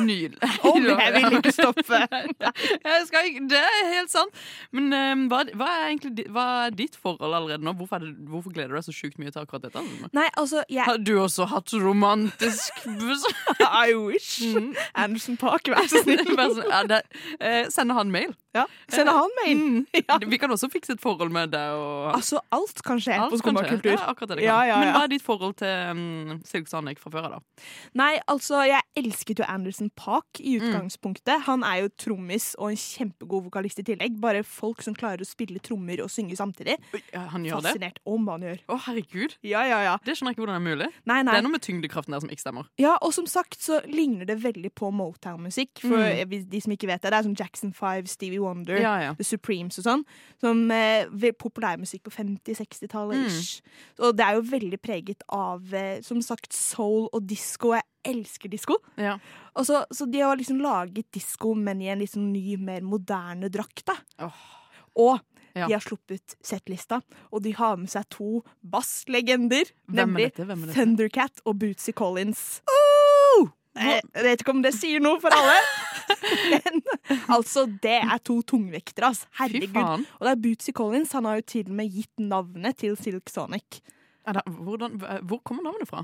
Nydelig. 0.00 0.38
Å, 0.66 0.72
jeg 0.80 1.14
vil 1.16 1.38
ikke 1.38 1.52
stoppe. 1.54 2.00
Skal 3.08 3.30
ikke, 3.30 3.44
det 3.50 3.60
er 3.60 3.88
helt 3.94 4.12
sant. 4.12 4.42
Men 4.76 4.90
um, 4.94 5.24
hva, 5.32 5.42
hva, 5.58 5.70
er 5.80 5.86
egentlig, 5.90 6.26
hva 6.32 6.46
er 6.66 6.76
ditt 6.76 6.98
forhold 7.00 7.34
allerede 7.36 7.66
nå? 7.66 7.74
Hvorfor, 7.78 8.02
det, 8.04 8.12
hvorfor 8.30 8.54
gleder 8.54 8.74
du 8.74 8.80
deg 8.80 8.86
så 8.88 8.96
sjukt 8.96 9.20
mye 9.22 9.32
til 9.32 9.42
akkurat 9.42 9.68
dette? 9.68 9.84
Nei, 10.16 10.28
altså, 10.40 10.64
jeg 10.70 10.86
Har 10.88 11.00
du 11.00 11.14
også 11.22 11.48
hatt 11.50 11.74
romantisk? 11.80 12.84
I 13.84 13.94
wish. 13.96 14.40
Mm. 14.44 14.72
Anderson 14.94 15.40
Park, 15.40 15.70
vær 15.70 15.88
så 15.90 16.04
snill. 16.04 16.24
Ja, 16.70 16.84
det, 16.88 17.02
eh, 17.40 17.66
sender 17.72 18.00
han 18.00 18.12
mail? 18.14 18.34
Ja, 18.52 18.64
Sender 18.88 19.12
han 19.12 19.30
mail? 19.44 19.58
Mm. 19.58 19.86
Ja. 20.08 20.18
Vi 20.26 20.38
kan 20.38 20.50
også 20.50 20.66
fikse 20.72 20.96
et 20.96 21.02
forhold 21.02 21.30
med 21.30 21.52
deg 21.52 21.76
og 21.78 22.16
Altså, 22.16 22.40
alt 22.50 22.82
kan 22.82 22.98
skje 22.98 23.14
Alt 23.14 23.30
på 23.30 23.38
kan 23.46 23.60
Skumma 23.60 24.40
Ja, 24.42 24.56
Men 24.80 24.90
hva 24.90 25.04
er 25.04 25.12
ditt 25.12 25.22
forhold 25.22 25.54
til 25.60 25.70
um, 25.94 26.40
Silk 26.46 26.66
Sonic 26.70 26.98
fra 26.98 27.12
før 27.14 27.28
av, 27.28 27.36
da? 27.36 27.68
Nei, 28.00 28.16
altså, 28.26 28.64
jeg 28.66 28.82
elsket 28.98 29.44
jo 29.44 29.46
Anderson 29.50 29.90
Park 29.98 30.38
i 30.40 30.56
Mm. 30.58 30.68
utgangspunktet. 30.70 31.42
Han 31.48 31.62
er 31.66 31.82
jo 31.82 31.88
trommis 31.98 32.54
og 32.58 32.70
en 32.70 32.76
kjempegod 32.76 33.44
vokalist 33.50 33.78
i 33.80 33.82
tillegg. 33.82 34.18
Bare 34.20 34.42
folk 34.46 34.82
som 34.82 34.94
klarer 34.94 35.20
å 35.20 35.26
spille 35.28 35.58
trommer 35.60 36.00
og 36.04 36.08
synge 36.10 36.36
samtidig. 36.38 36.78
Han 37.14 37.44
gjør 37.44 37.62
det? 37.78 37.92
Om 38.06 38.24
hva 38.26 38.38
han 38.38 38.46
gjør. 38.46 38.58
Å, 38.68 38.78
herregud. 38.86 39.36
Ja, 39.42 39.62
ja, 39.66 39.80
ja. 39.82 39.96
Det 40.04 40.14
skjønner 40.16 40.30
jeg 40.32 40.36
ikke 40.38 40.44
hvordan 40.46 40.56
det 40.56 40.62
er 40.62 40.76
mulig. 40.76 40.88
Nei, 41.06 41.22
Det 41.24 41.34
er 41.34 41.42
noe 41.42 41.52
med 41.52 41.62
tyngdekraften 41.62 42.12
der 42.14 42.20
som 42.20 42.30
ikke 42.30 42.44
stemmer. 42.46 42.66
Ja, 42.78 42.96
og 43.02 43.12
som 43.12 43.26
sagt 43.26 43.58
så 43.60 43.80
ligner 43.86 44.24
det 44.26 44.38
veldig 44.42 44.72
på 44.74 44.92
Motown-musikk. 44.92 45.80
For 45.80 45.96
Mm. 45.98 46.48
de 46.50 46.60
som 46.60 46.72
ikke 46.72 46.86
vet 46.86 47.02
det, 47.02 47.10
det 47.10 47.18
er 47.18 47.22
som 47.22 47.34
Jackson 47.34 47.72
5, 47.72 48.06
Stevie 48.06 48.40
Wonder, 48.40 48.76
Ja, 48.80 48.98
ja. 49.00 49.14
The 49.14 49.24
Supremes 49.24 49.78
og 49.78 49.84
sånn. 49.84 50.04
Som 50.40 50.70
eh, 50.70 51.04
populærmusikk 51.32 52.02
på 52.04 52.10
50-60-tallet. 52.12 53.16
Mm. 53.16 53.26
ish. 53.26 53.60
Og 54.00 54.16
det 54.16 54.24
er 54.26 54.34
jo 54.34 54.42
veldig 54.42 54.80
preget 54.80 55.22
av, 55.28 55.72
eh, 55.74 56.00
som 56.02 56.20
sagt, 56.22 56.52
soul 56.52 57.08
og 57.12 57.26
disko. 57.26 57.72
Jeg 57.74 57.82
elsker 58.06 58.48
disko. 58.52 58.76
Ja. 58.96 59.18
Så, 59.64 59.82
så 59.92 60.06
de 60.10 60.20
har 60.24 60.36
liksom 60.40 60.60
laget 60.62 61.10
disko, 61.12 61.54
men 61.54 61.82
i 61.82 61.90
en 61.92 62.04
sånn 62.08 62.30
ny, 62.32 62.56
mer 62.60 62.80
moderne 62.86 63.50
drakt. 63.52 63.90
Åh. 64.18 64.40
Og 65.00 65.18
Ja. 65.54 65.66
de 65.66 65.72
har 65.74 65.82
sluppet 65.82 66.36
settlista, 66.46 67.00
og 67.32 67.42
de 67.42 67.50
har 67.58 67.76
med 67.76 67.90
seg 67.90 68.04
to 68.08 68.44
basslegender. 68.62 69.66
Er 69.90 69.96
Nemlig 70.04 70.28
er? 70.38 70.54
Thundercat 70.72 71.40
og 71.44 71.58
Bootsy 71.58 71.90
Collins. 71.92 72.60
Jeg 73.80 74.02
vet 74.14 74.40
ikke 74.42 74.50
om 74.52 74.62
det 74.64 74.72
sier 74.74 75.00
noe 75.02 75.20
for 75.22 75.30
alle, 75.30 75.54
men 76.52 76.80
altså, 77.30 77.64
det 77.80 78.00
er 78.02 78.18
to 78.26 78.40
tungvektere, 78.42 79.12
altså. 79.12 79.28
Herregud. 79.38 79.76
Og 80.18 80.26
det 80.26 80.32
er 80.32 80.40
Bootsy 80.42 80.74
Collins. 80.76 81.12
Han 81.16 81.28
har 81.30 81.38
jo 81.38 81.46
til 81.54 81.70
og 81.70 81.76
med 81.78 81.90
gitt 81.94 82.22
navnet 82.22 82.76
til 82.82 82.96
Silk 82.98 83.30
Sonic. 83.30 83.78
Det, 84.20 84.42
hvordan, 84.46 84.98
hvor 85.26 85.40
kommer 85.42 85.64
navnet 85.64 85.88
fra? 85.88 86.02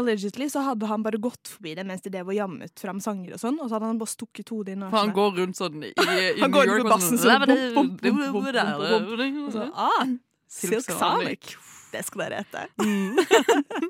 Allegedly 0.00 0.48
så 0.50 0.62
hadde 0.64 0.86
han 0.88 1.02
bare 1.04 1.18
gått 1.20 1.50
forbi 1.52 1.74
det 1.76 1.84
mens 1.86 2.00
de 2.02 2.10
drev 2.14 2.30
og 2.32 2.34
jammet 2.38 2.80
fram 2.80 2.98
sanger 3.04 3.34
og 3.36 3.42
sånn, 3.42 3.58
og 3.60 3.68
så 3.68 3.76
hadde 3.76 3.90
han 3.92 3.98
bare 4.00 4.14
stukket 4.14 4.48
hodet 4.54 4.72
inn. 4.74 4.82
han 4.86 4.92
sånn- 4.94 5.14
går 5.14 5.36
rundt 5.42 5.56
sånn 5.60 5.84
i, 5.84 5.92
i 5.92 6.40
Han 6.40 6.50
New 6.50 6.56
går 6.56 6.72
York 6.72 6.82
med 6.86 6.92
bassen 6.94 7.18
sånn, 7.20 7.44
bom, 7.44 7.68
bom, 7.74 7.92
bom, 8.00 8.32
bom, 8.32 9.10
bom, 9.12 9.44
og 9.44 9.52
så, 9.52 9.68
ah, 9.74 10.06
Silk 10.48 10.88
Sonic. 10.88 11.54
Det 11.92 12.02
skal 12.06 12.24
dere 12.24 12.42
hete. 12.42 12.66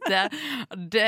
Det, 0.09 0.21
det, 0.89 1.05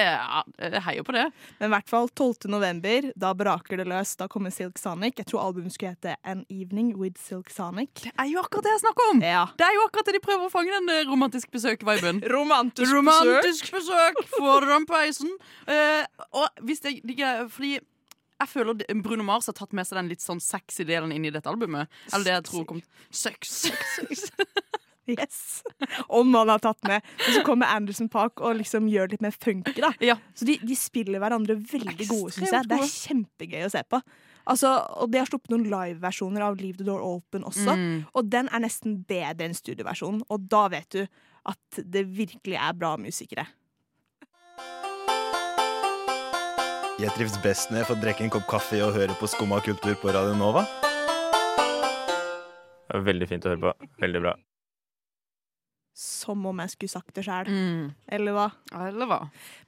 jeg 0.61 0.80
heier 0.85 1.04
på 1.06 1.14
det. 1.14 1.23
Men 1.59 1.70
i 1.70 1.73
hvert 1.73 1.88
fall 1.88 2.11
12. 2.12 2.50
november, 2.52 3.06
da 3.16 3.30
braker 3.37 3.80
det 3.80 3.87
løs. 3.88 4.12
Da 4.20 4.26
kommer 4.28 4.52
Silk 4.52 4.76
Sonic. 4.80 5.14
Jeg 5.23 5.30
tror 5.30 5.47
albumet 5.47 5.73
skulle 5.73 5.94
hete 5.94 6.16
An 6.28 6.42
Evening 6.52 6.90
with 7.00 7.16
Silk 7.20 7.49
Sonic. 7.54 8.02
Det 8.02 8.12
er 8.12 8.28
jo 8.28 8.42
akkurat 8.42 8.68
det 8.68 8.75
jeg 8.75 8.82
snakker 8.85 9.12
om! 9.14 9.23
Ja. 9.25 9.47
Det 9.56 9.64
er 9.64 9.78
jo 9.78 9.87
akkurat 9.87 10.11
det 10.11 10.18
de 10.18 10.23
prøver 10.25 10.50
å 10.50 10.52
fange 10.52 10.75
den 10.75 10.92
eh, 10.92 11.06
romantisk 11.09 11.49
besøk-viben. 11.54 12.20
Romantisk, 12.35 12.92
Romantisk 12.92 13.73
besøk 13.73 14.20
For 14.35 14.68
peisen. 14.90 15.32
Uh, 15.64 16.04
og 16.42 16.66
hvis 16.66 16.85
det, 16.85 16.99
de, 17.09 17.16
Fordi 17.49 17.78
jeg 18.40 18.49
føler 18.49 18.85
Bruno 19.04 19.25
Mars 19.26 19.50
har 19.50 19.56
tatt 19.56 19.75
med 19.76 19.85
seg 19.85 19.99
den 19.99 20.09
litt 20.12 20.25
sånn 20.25 20.40
sexy 20.40 20.87
delen 20.88 21.12
inn 21.12 21.26
i 21.28 21.32
dette 21.32 21.50
albumet. 21.50 21.90
Eller 22.12 22.25
det 22.25 22.37
jeg 22.38 22.47
tror 22.49 22.68
kom 22.70 22.80
Sex. 23.12 23.66
Yes. 25.21 25.62
Om 26.09 26.35
han 26.35 26.49
har 26.52 26.62
tatt 26.62 26.81
med. 26.88 27.05
Og 27.26 27.35
så 27.35 27.43
kommer 27.47 27.71
Anderson 27.75 28.09
Park 28.12 28.40
og 28.40 28.59
liksom 28.61 28.88
gjør 28.90 29.11
litt 29.12 29.23
mer 29.25 29.35
funky. 29.35 29.76
da. 29.83 29.93
Ja. 30.05 30.17
Så 30.35 30.49
de, 30.49 30.57
de 30.62 30.76
spiller 30.79 31.21
hverandre 31.23 31.57
veldig 31.59 32.07
gode, 32.09 32.35
syns 32.37 32.52
jeg. 32.55 32.69
Det 32.71 32.79
er 32.79 32.93
kjempegøy 32.95 33.67
å 33.67 33.73
se 33.73 33.83
på. 33.90 34.00
Altså, 34.50 34.71
og 35.02 35.11
De 35.12 35.21
har 35.21 35.29
sluppet 35.29 35.52
noen 35.52 35.67
liveversjoner 35.71 36.43
av 36.47 36.57
Leave 36.59 36.81
the 36.81 36.87
Door 36.88 37.02
Open 37.05 37.45
også. 37.47 37.76
Mm. 37.76 37.97
Og 38.17 38.31
den 38.33 38.49
er 38.50 38.64
nesten 38.64 39.00
bedre 39.09 39.47
enn 39.47 39.57
studioversjonen. 39.57 40.25
Og 40.33 40.49
da 40.50 40.67
vet 40.73 40.90
du 40.97 41.02
at 41.50 41.83
det 41.85 42.07
virkelig 42.17 42.59
er 42.61 42.76
bra 42.76 42.95
musikere. 43.00 43.47
Jeg 47.00 47.14
trives 47.17 47.38
best 47.40 47.71
når 47.71 47.81
jeg 47.81 47.88
får 47.88 48.00
drikke 48.02 48.25
en 48.26 48.33
kopp 48.35 48.49
kaffe 48.50 48.76
og 48.85 48.93
høre 48.93 49.14
på 49.17 49.29
Skumma 49.31 49.62
kultur 49.64 49.95
på 50.02 50.12
Radio 50.12 50.35
Nova. 50.37 50.67
Veldig 52.90 53.29
fint 53.31 53.47
å 53.47 53.55
høre 53.55 53.62
på. 53.62 53.88
Veldig 54.02 54.21
bra. 54.26 54.35
Som 56.00 56.47
om 56.49 56.61
jeg 56.62 56.73
skulle 56.73 56.92
sagt 56.95 57.12
det 57.19 57.26
sjøl. 57.26 57.50
Mm. 57.50 57.90
Eller 58.16 58.37
hva? 58.37 58.47
Eller 58.87 59.09
hva? 59.11 59.19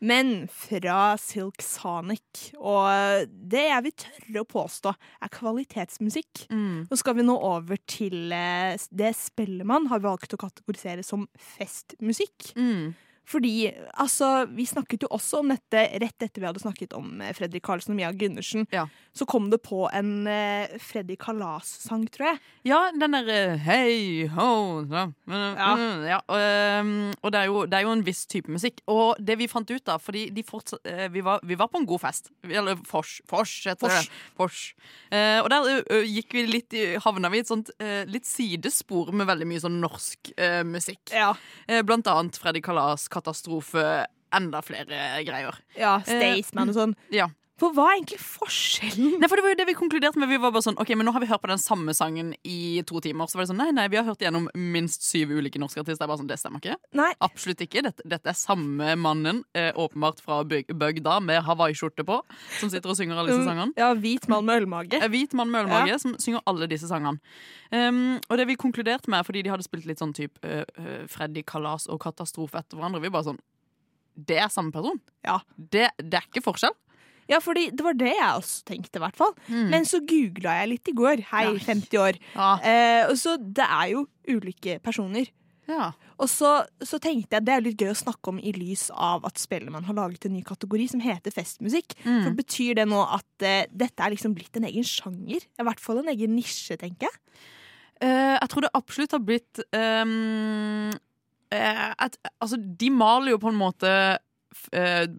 Men 0.00 0.46
fra 0.48 1.12
Silk 1.20 1.60
Sonic, 1.60 2.46
og 2.56 3.28
det 3.28 3.66
jeg 3.66 3.84
vil 3.84 3.96
tørre 4.06 4.44
å 4.44 4.48
påstå 4.48 4.94
er 4.96 5.32
kvalitetsmusikk. 5.36 6.46
Mm. 6.48 6.88
Nå 6.88 7.00
skal 7.00 7.18
vi 7.18 7.26
nå 7.28 7.36
over 7.36 7.80
til 7.84 8.32
eh, 8.32 8.80
det 8.88 9.12
Spellemann 9.18 9.90
har 9.92 10.00
valgt 10.04 10.32
å 10.32 10.40
kategorisere 10.40 11.04
som 11.04 11.28
festmusikk. 11.52 12.54
Mm. 12.56 12.94
Fordi 13.28 13.70
altså, 13.94 14.46
vi 14.50 14.66
snakket 14.66 15.04
jo 15.06 15.10
også 15.14 15.42
om 15.42 15.52
dette 15.52 15.84
rett 16.02 16.24
etter 16.24 16.42
vi 16.42 16.48
hadde 16.48 16.62
snakket 16.62 16.94
om 16.96 17.20
eh, 17.22 17.32
Fredrik 17.36 17.64
Karlsen 17.66 17.94
og 17.94 18.00
Mia 18.00 18.10
Gundersen. 18.12 18.66
Ja. 18.74 18.86
Så 19.14 19.26
kom 19.28 19.48
det 19.52 19.60
på 19.62 19.84
en 19.92 20.26
uh, 20.26 20.72
Freddy 20.82 21.16
Kalas-sang, 21.20 22.06
tror 22.12 22.32
jeg. 22.32 22.40
Ja, 22.66 22.80
den 22.96 23.14
derre 23.14 23.58
hei 23.60 24.26
ho 24.32 24.48
ja. 24.88 25.04
Ja. 25.28 25.72
ja 26.08 26.20
og, 26.22 26.38
ehm, 26.38 26.51
og 27.22 27.32
det 27.32 27.40
er, 27.40 27.50
jo, 27.50 27.64
det 27.70 27.78
er 27.78 27.86
jo 27.86 27.94
en 27.94 28.04
viss 28.06 28.24
type 28.26 28.50
musikk. 28.50 28.80
Og 28.90 29.18
det 29.22 29.36
vi 29.38 29.48
fant 29.50 29.68
ut, 29.70 29.84
da 29.86 29.98
Fordi 30.02 30.24
de 30.34 30.42
fortsatt, 30.46 30.82
eh, 30.88 31.06
vi, 31.12 31.22
var, 31.24 31.42
vi 31.46 31.58
var 31.58 31.70
på 31.70 31.78
en 31.78 31.86
god 31.86 32.02
fest. 32.02 32.32
Eller 32.42 32.80
Fors. 32.88 33.20
Fors, 33.30 33.52
heter 33.66 33.86
Fors. 33.86 34.08
det. 34.08 34.22
Fors. 34.38 34.62
Eh, 35.10 35.38
og 35.42 35.50
der 35.52 35.82
ø, 35.86 36.00
gikk 36.08 36.34
vi 36.34 36.46
litt 36.50 36.76
havna 37.04 37.30
vi 37.32 37.40
i 37.40 37.44
et 37.44 37.50
sånt 37.50 37.70
uh, 37.82 38.02
litt 38.10 38.26
sidespor 38.28 39.12
med 39.16 39.28
veldig 39.28 39.48
mye 39.48 39.62
sånn 39.62 39.78
norsk 39.82 40.32
uh, 40.36 40.62
musikk. 40.66 41.12
Ja. 41.14 41.32
Eh, 41.68 41.82
blant 41.86 42.08
annet 42.10 42.38
Freddy 42.40 42.62
Kalas, 42.64 43.08
Katastrofe, 43.12 44.04
enda 44.32 44.62
flere 44.64 45.22
greier. 45.26 45.58
ja 45.76 45.98
Staysman 46.06 46.72
og 46.72 46.78
sånn. 46.78 46.96
Ja. 47.12 47.28
For 47.60 47.74
hva 47.76 47.84
er 47.90 47.98
egentlig 47.98 48.18
forskjellen? 48.24 49.18
Nei, 49.20 49.28
for 49.28 49.38
Det 49.38 49.44
var 49.44 49.52
jo 49.52 49.58
det 49.60 49.66
vi 49.68 49.74
konkluderte 49.76 50.18
med. 50.20 50.30
Vi 50.32 50.38
var 50.40 50.54
bare 50.54 50.64
sånn, 50.64 50.78
ok, 50.80 50.94
men 50.96 51.06
Nå 51.06 51.12
har 51.14 51.22
vi 51.22 51.28
hørt 51.28 51.42
på 51.42 51.50
den 51.50 51.60
samme 51.60 51.92
sangen 51.94 52.32
i 52.48 52.80
to 52.88 53.00
timer. 53.04 53.28
Så 53.28 53.36
var 53.36 53.44
det 53.44 53.52
sånn, 53.52 53.60
nei, 53.60 53.70
nei, 53.76 53.84
vi 53.92 53.98
har 54.00 54.06
hørt 54.08 54.24
gjennom 54.24 54.48
minst 54.56 55.04
syv 55.06 55.34
ulike 55.36 55.60
norske 55.60 55.82
artister. 55.82 56.06
er 56.06 56.10
bare 56.10 56.22
sånn, 56.22 56.30
Det 56.30 56.38
stemmer 56.40 56.62
ikke. 56.62 56.76
Nei. 56.98 57.10
Absolutt 57.20 57.60
ikke. 57.66 57.84
Dette, 57.84 58.06
dette 58.08 58.32
er 58.32 58.38
samme 58.38 58.96
mannen, 58.96 59.44
eh, 59.54 59.70
åpenbart 59.76 60.22
fra 60.24 60.42
bygda, 60.44 61.20
med 61.22 61.42
hawaiiskjorte 61.44 62.06
på, 62.08 62.22
som 62.58 62.72
sitter 62.72 62.88
og 62.88 62.96
synger 62.96 63.20
alle 63.20 63.28
disse 63.34 63.46
sangene. 63.46 63.72
Ja, 63.76 63.92
hvit 63.94 64.28
mann 64.32 64.46
med 64.48 64.62
ølmage. 64.62 64.98
Ja, 64.98 65.08
hvit 65.12 65.34
mann 65.34 65.52
med 65.52 65.66
ølmage 65.66 66.00
som 66.00 66.16
synger 66.18 66.42
alle 66.46 66.66
disse 66.66 66.88
sangene. 66.88 67.20
Um, 67.72 68.18
og 68.28 68.36
det 68.38 68.46
vi 68.48 68.56
konkluderte 68.56 69.08
med, 69.08 69.24
fordi 69.24 69.42
de 69.44 69.50
hadde 69.52 69.64
spilt 69.64 69.86
litt 69.88 70.00
sånn 70.00 70.12
type 70.12 70.44
uh, 70.44 71.06
Freddy 71.08 71.42
Kalas 71.42 71.86
og 71.88 72.00
Katastrofe 72.00 72.58
etter 72.60 72.76
hverandre, 72.76 73.00
vi 73.00 73.08
bare 73.12 73.30
sånn 73.30 73.40
Det 74.14 74.36
er 74.36 74.48
samme 74.52 74.72
person. 74.72 74.98
Ja. 75.24 75.38
Det, 75.56 75.88
det 75.96 76.18
er 76.18 76.26
ikke 76.28 76.42
forskjell. 76.44 76.74
Ja, 77.30 77.38
fordi 77.42 77.68
det 77.70 77.84
var 77.86 77.96
det 77.98 78.12
jeg 78.12 78.30
også 78.38 78.64
tenkte, 78.68 78.98
i 78.98 79.04
hvert 79.04 79.18
fall. 79.18 79.34
Mm. 79.46 79.68
Men 79.72 79.86
så 79.88 80.02
googla 80.02 80.56
jeg 80.60 80.72
litt 80.72 80.90
i 80.90 80.96
går. 80.98 81.22
Hei, 81.30 81.44
Nei. 81.52 81.62
50 81.66 82.00
år. 82.02 82.18
Ja. 82.34 82.48
Eh, 82.58 83.02
og 83.10 83.14
så 83.20 83.36
det 83.38 83.68
er 83.68 83.92
jo 83.94 84.06
ulike 84.30 84.78
personer. 84.84 85.30
ja. 85.70 85.92
Og 86.22 86.28
så, 86.30 86.50
så 86.86 87.00
tenkte 87.02 87.34
jeg 87.34 87.44
det 87.46 87.54
er 87.54 87.64
litt 87.64 87.80
gøy 87.80 87.90
å 87.90 87.98
snakke 87.98 88.30
om 88.30 88.36
i 88.38 88.52
lys 88.54 88.84
av 88.94 89.24
at 89.26 89.40
Spellemann 89.42 89.88
har 89.88 89.96
laget 89.96 90.28
en 90.28 90.36
ny 90.36 90.42
kategori 90.46 90.84
som 90.92 91.02
heter 91.02 91.34
festmusikk. 91.34 91.96
Mm. 92.04 92.20
For 92.22 92.36
Betyr 92.38 92.76
det 92.78 92.84
nå 92.90 93.00
at 93.02 93.46
eh, 93.46 93.64
dette 93.70 94.04
er 94.04 94.14
liksom 94.14 94.36
blitt 94.36 94.54
en 94.60 94.68
egen 94.68 94.86
sjanger? 94.86 95.42
I 95.42 95.66
hvert 95.66 95.82
fall 95.82 95.98
en 96.02 96.12
egen 96.12 96.36
nisje, 96.36 96.76
tenker 96.78 97.08
jeg. 97.08 97.18
Uh, 98.02 98.34
jeg 98.34 98.50
tror 98.50 98.64
det 98.64 98.72
absolutt 98.74 99.12
har 99.14 99.20
blitt 99.22 99.60
um, 99.78 100.88
uh, 101.54 101.90
at, 102.02 102.16
Altså, 102.42 102.58
de 102.58 102.88
maler 102.90 103.30
jo 103.30 103.42
på 103.42 103.52
en 103.52 103.60
måte 103.60 103.92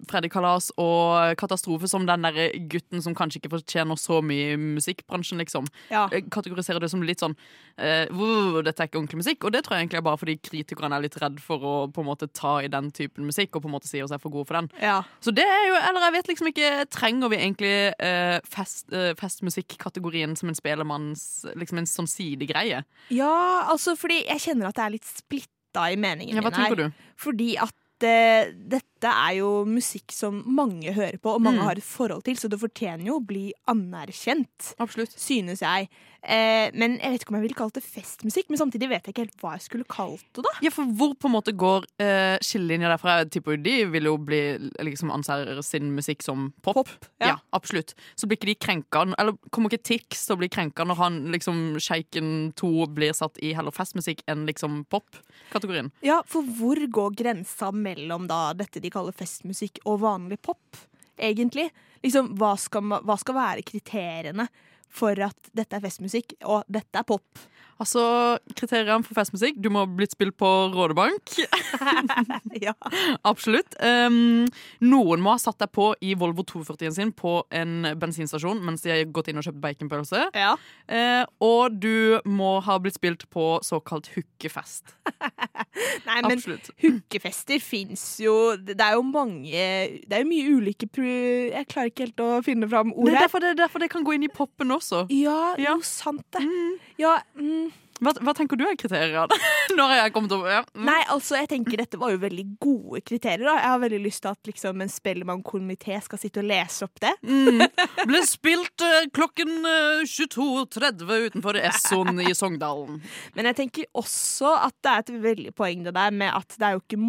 Freddy 0.10 0.30
Kalas 0.32 0.70
og 0.82 1.36
Katastrofe 1.40 1.88
som 1.90 2.06
den 2.08 2.26
der 2.26 2.54
gutten 2.72 3.02
som 3.04 3.16
kanskje 3.18 3.42
ikke 3.42 3.54
fortjener 3.58 4.00
så 4.00 4.22
mye 4.26 4.54
i 4.54 4.60
musikkbransjen, 4.60 5.42
liksom. 5.42 5.68
Ja. 5.92 6.06
Kategoriserer 6.34 6.84
det 6.84 6.90
som 6.94 7.04
litt 7.06 7.24
sånn 7.24 7.36
uh, 7.80 8.62
Dette 8.64 8.84
er 8.84 8.90
ikke 8.90 9.00
ordentlig 9.02 9.22
musikk. 9.24 9.44
Og 9.48 9.54
det 9.56 9.64
tror 9.66 9.78
jeg 9.78 9.88
egentlig 9.88 10.00
er 10.02 10.06
bare 10.08 10.22
fordi 10.22 10.38
kritikerne 10.44 10.98
er 10.98 11.06
litt 11.06 11.18
redd 11.22 11.40
for 11.44 11.64
å 11.64 11.74
på 11.94 12.04
en 12.04 12.10
måte 12.10 12.30
ta 12.32 12.56
i 12.64 12.70
den 12.72 12.92
typen 12.96 13.28
musikk, 13.28 13.56
og 13.56 13.66
på 13.66 13.72
en 13.72 13.76
måte 13.76 13.90
sier 13.90 14.08
seg 14.10 14.22
for 14.24 14.34
gode 14.34 14.50
for 14.50 14.60
den. 14.60 14.70
Ja. 14.82 15.02
Så 15.24 15.34
det 15.36 15.46
er 15.48 15.68
jo, 15.70 15.76
eller 15.80 16.08
jeg 16.08 16.16
vet 16.18 16.32
liksom 16.34 16.52
ikke 16.54 16.72
Trenger 16.94 17.32
vi 17.32 17.38
egentlig 17.40 17.74
uh, 17.98 18.38
fest, 18.50 18.86
eh, 18.94 19.14
festmusikkategorien 19.20 20.36
som 20.40 20.50
en 20.52 20.58
spelemanns 20.58 21.24
Liksom 21.60 21.80
en 21.82 21.90
sånn 21.90 22.10
sidegreie? 22.10 22.84
ja, 23.14 23.34
altså 23.72 23.96
fordi 24.00 24.22
jeg 24.28 24.42
kjenner 24.48 24.70
at 24.70 24.78
det 24.78 24.84
er 24.86 24.94
litt 24.96 25.08
splitta 25.08 25.88
i 25.92 25.98
meningen 26.00 26.38
Ja, 26.38 26.44
hva 26.46 26.52
min 26.54 26.60
her. 26.60 26.76
du? 26.76 27.08
Fordi 27.20 27.50
at 27.62 27.74
eh, 28.02 28.50
dette 28.56 29.06
er 29.12 29.36
jo 29.38 29.66
musikk 29.68 30.12
som 30.16 30.42
mange 30.48 30.94
hører 30.96 31.20
på, 31.22 31.36
og 31.36 31.42
mange 31.44 31.60
Mm. 31.60 31.66
har 31.68 31.76
et 31.78 31.84
forhold 31.84 32.24
til, 32.24 32.36
så 32.36 32.50
det 32.50 32.58
fortjener 32.60 33.06
jo 33.06 33.20
å 33.20 33.26
bli 33.26 33.52
anerkjent. 33.68 34.74
Absolutt. 34.80 35.12
Synes 35.20 35.60
jeg. 35.62 35.90
Eh, 36.24 36.72
men 36.74 36.96
jeg 37.02 37.12
vet 37.12 37.22
ikke 37.22 37.34
om 37.34 37.36
jeg 37.36 37.44
ville 37.50 37.58
kalt 37.60 37.74
det 37.76 37.84
festmusikk, 37.84 38.48
men 38.50 38.58
samtidig 38.58 38.88
vet 38.88 39.04
jeg 39.04 39.12
ikke 39.14 39.26
helt 39.26 39.42
hva 39.42 39.52
jeg 39.58 39.66
skulle 39.66 39.84
kalt 39.92 40.24
det, 40.34 40.46
da. 40.46 40.54
Ja, 40.64 40.70
for 40.72 40.86
hvor 40.86 41.14
på 41.20 41.28
en 41.28 41.36
måte 41.36 41.52
går 41.52 41.84
eh, 42.00 42.38
skillelinja 42.40 42.88
derfra? 42.94 43.18
Jeg 43.26 43.32
tipper 43.36 43.60
de 43.60 43.74
vil 43.92 44.08
jo 44.08 44.16
bli 44.18 44.40
liksom 44.80 45.12
anser 45.12 45.60
sin 45.62 45.92
musikk 45.94 46.24
som 46.24 46.54
pop. 46.64 46.88
ja. 47.20 47.34
ja. 47.34 47.38
absolutt. 47.52 47.94
Så 48.16 48.26
blir 48.26 48.38
ikke 48.40 48.54
de 48.54 48.56
krenka 48.56 49.04
Eller 49.20 49.36
kommer 49.52 49.70
ikke 49.70 49.84
Tix 49.84 50.26
til 50.26 50.38
å 50.38 50.40
bli 50.40 50.48
krenka 50.48 50.86
når 50.88 50.96
han 50.96 51.20
liksom 51.34 51.78
Shaken 51.78 52.54
2 52.56 52.88
blir 52.96 53.12
satt 53.14 53.38
i 53.44 53.52
heller 53.54 53.72
festmusikk 53.76 54.24
enn 54.32 54.46
liksom 54.48 54.86
pop-kategorien? 55.54 55.92
Ja, 56.02 56.24
for 56.28 56.44
hvor 56.44 56.80
går 56.88 57.16
grensa 57.18 57.72
mellom 57.72 58.28
da 58.28 58.54
dette 58.58 58.82
de 58.82 58.92
kaller 58.94 59.14
festmusikk 59.16 59.80
og 59.86 60.02
vanlig 60.04 60.42
pop, 60.42 60.78
egentlig? 61.18 61.70
Liksom, 62.04 62.34
hva 62.40 62.56
skal, 62.58 62.98
hva 63.06 63.18
skal 63.20 63.38
være 63.38 63.66
kriteriene 63.68 64.48
for 64.94 65.18
at 65.26 65.54
dette 65.54 65.78
er 65.78 65.84
festmusikk, 65.84 66.36
og 66.46 66.66
dette 66.68 67.00
er 67.00 67.08
pop? 67.08 67.46
Altså, 67.84 68.04
Kriteriene 68.58 69.04
for 69.06 69.18
festmusikk 69.18 69.58
Du 69.64 69.70
må 69.74 69.84
ha 69.84 69.90
blitt 69.90 70.14
spilt 70.16 70.36
på 70.40 70.50
Rådebank. 70.74 71.34
ja. 72.66 72.74
Absolutt. 73.28 73.76
Um, 73.84 74.46
noen 74.84 75.24
må 75.24 75.34
ha 75.36 75.42
satt 75.42 75.60
deg 75.62 75.72
på 75.76 75.90
i 76.04 76.14
Volvo 76.20 76.46
240-en 76.48 76.96
sin 76.96 77.12
på 77.16 77.36
en 77.54 77.90
bensinstasjon 78.00 78.62
mens 78.64 78.86
de 78.86 78.94
har 78.94 79.04
gått 79.14 79.32
inn 79.32 79.40
og 79.42 79.46
kjøpt 79.48 79.60
baconpølse. 79.64 80.24
Ja. 80.38 80.54
Uh, 80.88 81.24
og 81.44 81.76
du 81.84 82.20
må 82.30 82.56
ha 82.66 82.78
blitt 82.82 82.98
spilt 83.00 83.26
på 83.34 83.48
såkalt 83.66 84.10
hookefest. 84.16 84.96
Nei, 86.08 86.20
men 86.24 86.38
Absolutt. 86.38 86.70
hookefester 86.84 87.60
fins 87.64 88.04
jo 88.22 88.34
Det 88.62 88.78
er 88.82 88.94
jo 88.96 89.02
mange 89.06 89.52
Det 90.06 90.16
er 90.16 90.22
jo 90.24 90.30
mye 90.30 90.54
ulike. 90.60 90.88
Jeg 91.04 91.68
klarer 91.72 91.92
ikke 91.92 92.06
helt 92.08 92.24
å 92.24 92.30
finne 92.46 92.70
fram 92.72 92.92
Det 92.94 93.00
ord 93.02 93.12
er 93.12 93.20
derfor 93.26 93.44
det, 93.44 93.54
derfor 93.60 93.84
det 93.84 93.90
kan 93.94 94.06
gå 94.06 94.16
inn 94.16 94.28
i 94.28 94.32
poppen 94.32 94.72
også. 94.76 95.06
Ja, 95.12 95.54
Ja. 95.60 95.74
jo, 95.76 95.82
sant 95.86 96.24
det. 96.36 96.44
Ja, 97.02 97.18
mm. 97.36 97.73
Hva, 98.04 98.14
hva 98.24 98.34
tenker 98.36 98.60
du 98.60 98.66
er 98.68 98.78
kriteriene? 98.80 99.38
Når 99.78 99.96
jeg 99.98 100.14
kommet 100.16 100.36
over? 100.36 100.52
Ja. 100.52 100.62
Mm. 100.74 100.86
Nei, 100.90 101.00
altså, 101.14 101.38
jeg 101.40 101.50
tenker 101.54 101.84
dette 101.84 102.00
var 102.02 102.14
jo 102.14 102.22
veldig 102.24 102.46
gode 102.62 103.04
kriterier. 103.06 103.46
da 103.48 103.58
Jeg 103.58 103.72
har 103.74 103.84
veldig 103.84 104.02
lyst 104.04 104.24
til 104.26 104.34
at 104.34 104.52
liksom, 104.52 104.84
en 104.84 104.94
Spellemannkomité 104.94 106.00
skal 106.06 106.22
sitte 106.22 106.44
og 106.44 106.50
lese 106.52 106.88
opp 106.88 107.04
det. 107.04 107.14
Mm. 107.24 107.64
Ble 108.10 108.24
spilt 108.28 108.86
uh, 108.86 109.02
klokken 109.16 109.54
uh, 109.66 110.04
22.30 110.08 111.30
utenfor 111.30 111.60
Esson 111.64 112.20
i 112.24 112.34
Sogndalen. 112.38 113.02
Men 113.38 113.52
jeg 113.52 113.62
tenker 113.64 113.90
også 113.98 114.56
at 114.60 114.76
det 114.84 114.94
er 114.94 115.06
et 115.06 115.14
veldig 115.30 115.56
poeng 115.58 115.88
det 115.88 115.96
der 115.96 116.16
med 116.16 116.34
at 116.34 116.58
det 116.60 116.68
er 116.68 116.78
jo 116.78 116.84
ikke 116.84 117.02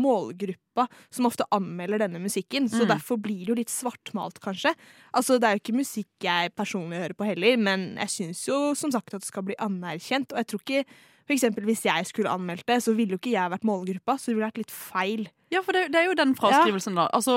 målgruppa 0.75 0.88
som 1.11 1.26
ofte 1.26 1.45
anmelder 1.52 1.99
denne 1.99 2.21
musikken, 2.21 2.69
så 2.69 2.83
Mm. 2.85 2.88
derfor 2.88 3.16
blir 3.21 3.40
det 3.47 3.49
jo 3.49 3.54
litt 3.54 3.69
svartmalt, 3.69 4.40
kanskje. 4.40 4.75
Altså, 5.14 5.38
det 5.40 5.45
er 5.45 5.57
jo 5.57 5.61
ikke 5.62 5.78
musikk 5.78 6.07
jeg 6.21 6.54
personlig 6.54 6.99
hører 7.00 7.14
på 7.14 7.25
heller, 7.27 7.57
men 7.57 7.96
jeg 7.96 8.09
syns 8.09 8.46
jo 8.46 8.75
som 8.75 8.90
sagt 8.90 9.14
at 9.14 9.20
det 9.20 9.27
skal 9.27 9.42
bli 9.42 9.55
anerkjent, 9.59 10.33
og 10.33 10.38
jeg 10.38 10.46
tror 10.46 10.61
ikke 10.61 10.85
for 11.24 11.37
eksempel 11.37 11.64
hvis 11.68 11.87
jeg 11.87 12.10
skulle 12.10 12.32
anmeldt 12.32 12.66
det, 12.68 12.82
så 12.84 12.92
ville 12.96 13.16
jo 13.16 13.20
ikke 13.22 13.32
jeg 13.32 13.52
vært 13.54 13.64
målgruppa, 13.66 14.18
så 14.18 14.30
det 14.30 14.37
ville 14.37 14.50
vært 14.50 14.60
litt 14.60 14.74
feil. 14.74 15.26
Ja, 15.52 15.60
for 15.62 15.76
det, 15.76 15.84
det 15.94 16.00
er 16.00 16.08
jo 16.08 16.16
den 16.18 16.32
fraskrivelsen, 16.34 16.96
da. 16.98 17.04
Altså, 17.14 17.34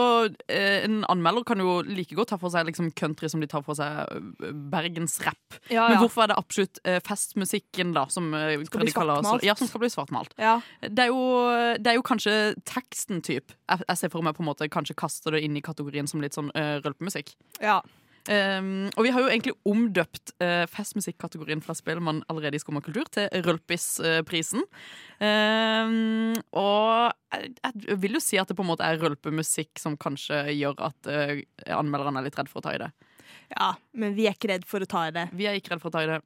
eh, 0.49 0.83
En 0.87 1.03
anmelder 1.11 1.45
kan 1.45 1.61
jo 1.61 1.79
like 1.85 2.15
godt 2.17 2.31
ta 2.33 2.39
for 2.41 2.53
seg 2.53 2.65
liksom, 2.69 2.89
country 2.97 3.29
som 3.29 3.43
de 3.43 3.49
tar 3.51 3.61
for 3.65 3.77
seg 3.77 3.99
eh, 4.15 4.55
bergensrapp. 4.73 5.59
Ja, 5.69 5.85
Men 5.91 6.01
hvorfor 6.01 6.25
er 6.25 6.31
det 6.31 6.39
absolutt 6.39 6.81
eh, 6.87 6.97
festmusikken 7.05 7.93
da 7.95 8.07
som 8.11 8.31
Skal 8.33 8.83
bli 8.83 8.95
svartmalt. 8.95 9.45
Ja, 9.45 9.55
som 9.59 9.69
skal 9.69 9.83
bli 9.83 9.91
svartmalt. 9.93 10.33
Ja. 10.41 10.57
Det 10.81 11.07
er, 11.07 11.13
jo, 11.13 11.77
det 11.77 11.93
er 11.93 11.99
jo 11.99 12.07
kanskje 12.07 12.33
teksten, 12.67 13.21
typ. 13.21 13.53
Jeg, 13.69 13.85
jeg 13.85 14.01
ser 14.01 14.13
for 14.13 14.25
meg 14.25 14.35
på 14.37 14.43
en 14.43 14.49
måte 14.49 14.71
kanskje 14.71 14.97
kaster 14.97 15.37
det 15.37 15.43
inn 15.45 15.57
i 15.59 15.63
kategorien 15.63 16.09
som 16.09 16.23
litt 16.23 16.35
sånn 16.37 16.49
uh, 16.57 16.79
rølpemusikk. 16.83 17.35
Ja. 17.61 17.81
Um, 18.27 18.89
og 18.97 19.05
vi 19.05 19.11
har 19.15 19.23
jo 19.23 19.29
egentlig 19.31 19.53
omdøpt 19.67 20.33
uh, 20.43 20.65
festmusikkategorien 20.71 21.61
fra 21.63 21.75
Spellemann 21.77 22.23
allerede 22.27 22.59
i 22.59 22.61
Skumma 22.61 22.81
kultur 22.83 23.07
til 23.13 23.29
Rølpisprisen. 23.45 24.65
Um, 25.21 26.35
og 26.51 27.13
jeg, 27.31 27.53
jeg 27.87 27.99
vil 28.03 28.17
jo 28.19 28.23
si 28.23 28.39
at 28.41 28.51
det 28.51 28.57
på 28.57 28.65
en 28.65 28.71
måte 28.73 28.87
er 28.87 28.99
rølpemusikk 28.99 29.79
som 29.79 29.95
kanskje 29.99 30.43
gjør 30.57 30.89
at 30.89 31.11
uh, 31.11 31.37
anmelderne 31.77 32.19
er 32.19 32.27
litt 32.27 32.39
redd 32.39 32.51
for 32.51 32.59
å 32.59 32.67
ta 32.67 32.75
i 32.75 32.81
det. 32.83 32.91
ja, 33.55 33.73
men 33.95 34.17
vi 34.17 34.27
er 34.27 34.35
ikke 34.35 34.51
redd 34.51 34.67
for 34.67 34.83
å 34.83 34.89
ta 34.89 35.07
i 35.07 35.15
det. 35.15 35.29
Vi 35.31 35.47
er 35.47 35.55
ikke 35.55 35.75
redd 35.75 35.83
for 35.83 35.93
å 35.93 35.95
ta 35.95 36.03
i 36.03 36.11
det. 36.11 36.21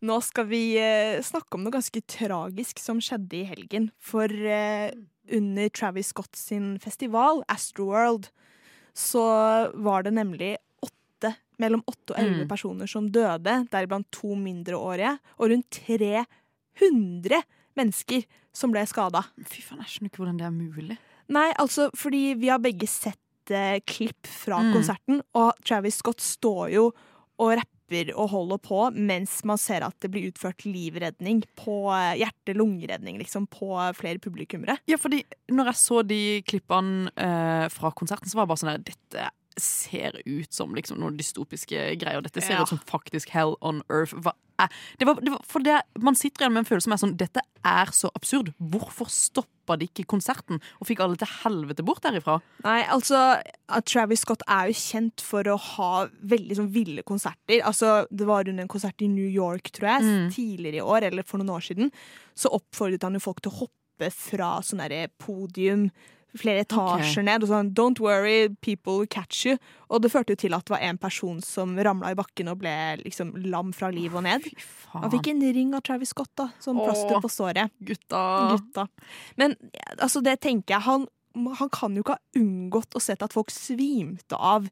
Nå 0.00 0.16
skal 0.24 0.46
vi 0.48 0.62
eh, 0.80 1.20
snakke 1.22 1.54
om 1.58 1.64
noe 1.66 1.74
ganske 1.74 2.00
tragisk 2.08 2.80
som 2.80 3.00
skjedde 3.04 3.36
i 3.42 3.44
helgen. 3.50 3.90
For 4.00 4.32
eh, 4.32 4.90
under 5.36 5.68
Travis 5.76 6.08
Scott 6.14 6.34
sin 6.38 6.72
festival, 6.82 7.42
Astroworld, 7.52 8.30
så 8.96 9.22
var 9.76 10.06
det 10.06 10.14
nemlig 10.16 10.54
åtte, 10.82 11.34
mellom 11.60 11.84
åtte 11.86 12.14
og 12.14 12.18
elleve 12.22 12.46
Mm. 12.46 12.50
personer 12.50 12.88
som 12.90 13.10
døde, 13.12 13.58
deriblant 13.70 14.08
to 14.10 14.32
mindreårige, 14.40 15.12
og 15.38 15.52
rundt 15.52 15.68
300 15.84 17.42
mennesker 17.76 18.24
som 18.56 18.72
ble 18.74 18.82
skada. 18.88 19.22
Fy 19.46 19.60
faen, 19.62 19.84
jeg 19.84 19.92
skjønner 19.92 20.10
ikke 20.10 20.22
hvordan 20.24 20.40
det 20.40 20.46
er 20.48 20.56
mulig. 20.56 20.96
Nei, 21.30 21.50
altså 21.60 21.90
fordi 21.94 22.32
vi 22.40 22.48
har 22.50 22.58
begge 22.58 22.88
sett 22.90 23.52
eh, 23.52 23.78
klipp 23.86 24.26
fra 24.26 24.58
Mm. 24.64 24.72
konserten, 24.74 25.20
og 25.36 25.52
Travis 25.62 26.00
Scott 26.00 26.20
står 26.24 26.72
jo 26.72 26.88
og 27.40 27.56
rapper 27.60 28.12
og 28.14 28.30
holder 28.30 28.60
på 28.62 28.80
mens 28.94 29.40
man 29.48 29.58
ser 29.58 29.82
at 29.82 29.96
det 30.04 30.12
blir 30.12 30.28
utført 30.28 30.62
livredning 30.68 31.42
på 31.58 31.82
eh, 31.94 32.20
hjerte-lungeredning, 32.20 33.18
liksom, 33.18 33.48
på 33.50 33.72
flere 33.98 34.22
publikummere. 34.22 34.78
Ja, 34.90 35.00
fordi 35.00 35.24
når 35.50 35.72
jeg 35.72 35.80
så 35.82 36.02
de 36.06 36.22
klippene 36.46 37.10
eh, 37.16 37.66
fra 37.72 37.90
konserten, 37.96 38.30
så 38.30 38.38
var 38.38 38.46
det 38.46 38.52
bare 38.52 38.62
sånn 38.62 38.74
der 38.76 38.88
Dette 38.92 39.30
ser 39.58 40.20
ut 40.26 40.52
som 40.52 40.74
liksom 40.74 40.98
noen 41.00 41.16
dystopiske 41.18 41.96
greier. 41.98 42.22
Dette 42.22 42.42
ser 42.42 42.54
Ja. 42.56 42.62
ut 42.62 42.68
som 42.68 42.78
faktisk 42.78 43.30
hell 43.30 43.56
on 43.60 43.82
earth. 43.90 44.14
Det 44.98 45.06
var, 45.06 45.14
det 45.24 45.30
var, 45.30 45.40
for 45.42 45.58
det, 45.64 45.82
man 45.98 46.14
sitter 46.14 46.44
igjen 46.44 46.52
med 46.52 46.60
en 46.60 46.68
følelse 46.68 46.84
som 46.84 46.92
er 46.92 46.96
sånn 47.00 47.16
Dette 47.16 47.40
er 47.64 47.86
så 47.96 48.10
absurd. 48.14 48.52
Hvorfor 48.60 49.08
stoppa 49.08 49.78
de 49.78 49.86
ikke 49.88 50.04
konserten 50.06 50.60
og 50.80 50.86
fikk 50.86 51.00
alle 51.00 51.16
til 51.16 51.26
helvete 51.44 51.82
bort 51.82 52.02
derifra? 52.02 52.42
Nei, 52.64 52.82
altså 52.84 53.40
Travis 53.88 54.20
Scott 54.20 54.42
er 54.46 54.68
jo 54.68 54.74
kjent 54.76 55.20
for 55.24 55.42
å 55.44 55.56
ha 55.58 56.06
veldig 56.22 56.56
sånn 56.58 56.70
ville 56.72 57.02
konserter. 57.02 57.62
Altså, 57.64 58.06
Det 58.10 58.26
var 58.26 58.46
under 58.48 58.62
en 58.62 58.68
konsert 58.68 59.00
i 59.00 59.08
New 59.08 59.28
York, 59.28 59.70
tror 59.72 59.88
jeg, 59.88 60.02
Mm. 60.02 60.30
tidligere 60.30 60.76
i 60.76 60.84
år, 60.84 61.02
eller 61.10 61.22
for 61.22 61.38
noen 61.38 61.56
år 61.56 61.62
siden. 61.64 61.90
Så 62.36 62.50
oppfordret 62.52 63.02
han 63.02 63.14
jo 63.14 63.20
folk 63.20 63.40
til 63.40 63.52
å 63.52 63.58
hoppe 63.66 64.12
fra 64.12 64.60
sånn 64.60 64.78
derre 64.86 65.08
podium 65.18 65.90
flere 66.38 66.64
etasjer 66.64 67.20
okay. 67.20 67.26
ned. 67.26 67.44
Og 67.44 67.52
sånn, 67.52 67.70
Don't 67.76 68.02
worry, 68.02 68.48
people 68.62 69.00
will 69.00 69.10
catch 69.10 69.46
you. 69.48 69.58
Og 69.90 70.02
det 70.04 70.12
førte 70.12 70.36
jo 70.36 70.40
til 70.44 70.56
at 70.56 70.66
det 70.66 70.74
var 70.74 70.84
en 70.86 71.00
person 71.00 71.40
som 71.44 71.76
ramla 71.78 72.12
i 72.12 72.18
bakken 72.18 72.52
og 72.52 72.60
ble 72.62 72.74
liksom 73.02 73.32
lam 73.50 73.72
fra 73.76 73.90
liv 73.94 74.14
og 74.14 74.26
ned. 74.26 74.46
Han 74.94 75.10
fikk 75.12 75.32
en 75.32 75.44
ring 75.56 75.74
av 75.76 75.84
Travis 75.86 76.14
Scott 76.14 76.32
da, 76.38 76.50
som 76.62 76.78
plaster 76.78 77.22
på 77.22 77.30
såret. 77.32 77.72
Gutta. 77.78 78.22
Gutta. 78.54 78.86
Men 79.40 79.56
altså, 79.98 80.22
det 80.24 80.38
tenker 80.44 80.76
jeg 80.76 80.86
han, 80.86 81.08
han 81.34 81.68
kan 81.70 81.94
jo 81.94 82.02
ikke 82.02 82.16
ha 82.16 82.40
unngått 82.40 82.96
å 82.98 83.00
sett 83.02 83.22
at 83.22 83.34
folk 83.34 83.52
svimte 83.54 84.34
av 84.34 84.64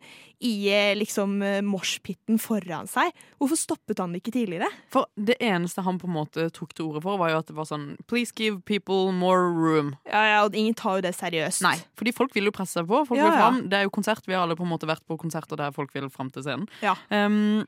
i 0.43 0.53
eh, 0.73 0.91
liksom 0.99 1.37
eh, 1.47 1.61
moshpiten 1.63 2.39
foran 2.43 2.89
seg. 2.91 3.13
Hvorfor 3.39 3.61
stoppet 3.61 4.01
han 4.03 4.13
det 4.15 4.21
ikke 4.23 4.35
tidligere? 4.35 4.69
For 4.91 5.07
det 5.15 5.37
eneste 5.45 5.85
han 5.87 6.01
på 6.03 6.09
en 6.11 6.17
måte 6.17 6.49
tok 6.55 6.75
til 6.75 6.89
orde 6.89 7.03
for, 7.05 7.21
var 7.21 7.31
jo 7.33 7.39
at 7.43 7.51
det 7.51 7.57
var 7.59 7.69
sånn 7.71 7.89
Please 8.11 8.35
give 8.35 8.59
people 8.67 9.13
more 9.15 9.47
room. 9.47 9.95
Ja, 10.09 10.25
ja, 10.33 10.39
og 10.47 10.57
Ingen 10.59 10.75
tar 10.79 10.99
jo 10.99 11.07
det 11.07 11.15
seriøst. 11.19 11.63
Nei, 11.67 11.77
fordi 11.99 12.15
folk 12.17 12.35
vil 12.35 12.51
jo 12.51 12.55
presse 12.55 12.81
seg 12.81 12.89
på. 12.91 13.05
Folk 13.07 13.19
Ja, 13.21 13.29
vil 13.29 13.39
ja. 13.39 13.43
fram. 13.45 13.61
Det 13.71 13.79
er 13.79 13.87
jo 13.87 13.95
konsert. 13.95 14.27
Vi 14.27 14.35
har 14.35 14.43
alle 14.47 14.59
på 14.59 14.67
en 14.67 14.73
måte 14.73 14.89
vært 14.91 15.07
på 15.07 15.19
konserter 15.21 15.61
der 15.61 15.75
folk 15.77 15.95
vil 15.95 16.11
fram 16.11 16.33
til 16.35 16.43
scenen. 16.47 16.67
Ja. 16.83 16.97
Um, 17.15 17.63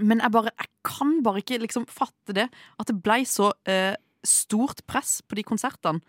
men 0.00 0.20
jeg 0.20 0.32
bare 0.34 0.50
Jeg 0.52 0.68
kan 0.84 1.18
bare 1.24 1.40
ikke 1.44 1.60
liksom 1.60 1.84
fatte 1.92 2.32
det. 2.36 2.48
At 2.80 2.88
det 2.88 2.96
blei 3.04 3.22
så 3.28 3.52
uh, 3.52 3.94
stort 4.24 4.80
press 4.88 5.18
på 5.28 5.36
de 5.38 5.44
konsertene. 5.44 6.00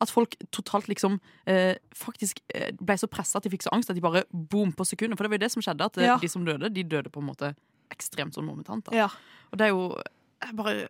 At 0.00 0.10
folk 0.10 0.36
totalt 0.54 0.86
liksom 0.88 1.18
eh, 1.46 1.74
faktisk 1.94 2.40
eh, 2.54 2.70
ble 2.80 2.94
så 2.98 3.08
pressa 3.10 3.38
at 3.38 3.44
de 3.44 3.50
fikk 3.50 3.66
så 3.66 3.72
angst 3.74 3.90
at 3.90 3.98
de 3.98 4.04
bare 4.04 4.24
boom 4.30 4.72
på 4.72 4.86
sekundet. 4.86 5.18
For 5.18 5.26
det 5.26 5.32
var 5.32 5.40
jo 5.40 5.46
det 5.46 5.52
som 5.52 5.62
skjedde, 5.64 5.84
at 5.90 5.98
eh, 5.98 6.06
Ja. 6.06 6.18
de 6.22 6.28
som 6.28 6.44
døde, 6.46 6.70
de 6.70 6.84
døde 6.84 7.10
på 7.10 7.20
en 7.20 7.26
måte 7.32 7.54
ekstremt 7.90 8.34
sånn 8.36 8.46
momentant. 8.46 8.88
Ja. 8.94 9.08
Og 9.50 9.58
det 9.58 9.66
er 9.66 9.74
jo 9.74 9.96
eh, 9.98 10.52
bare 10.54 10.88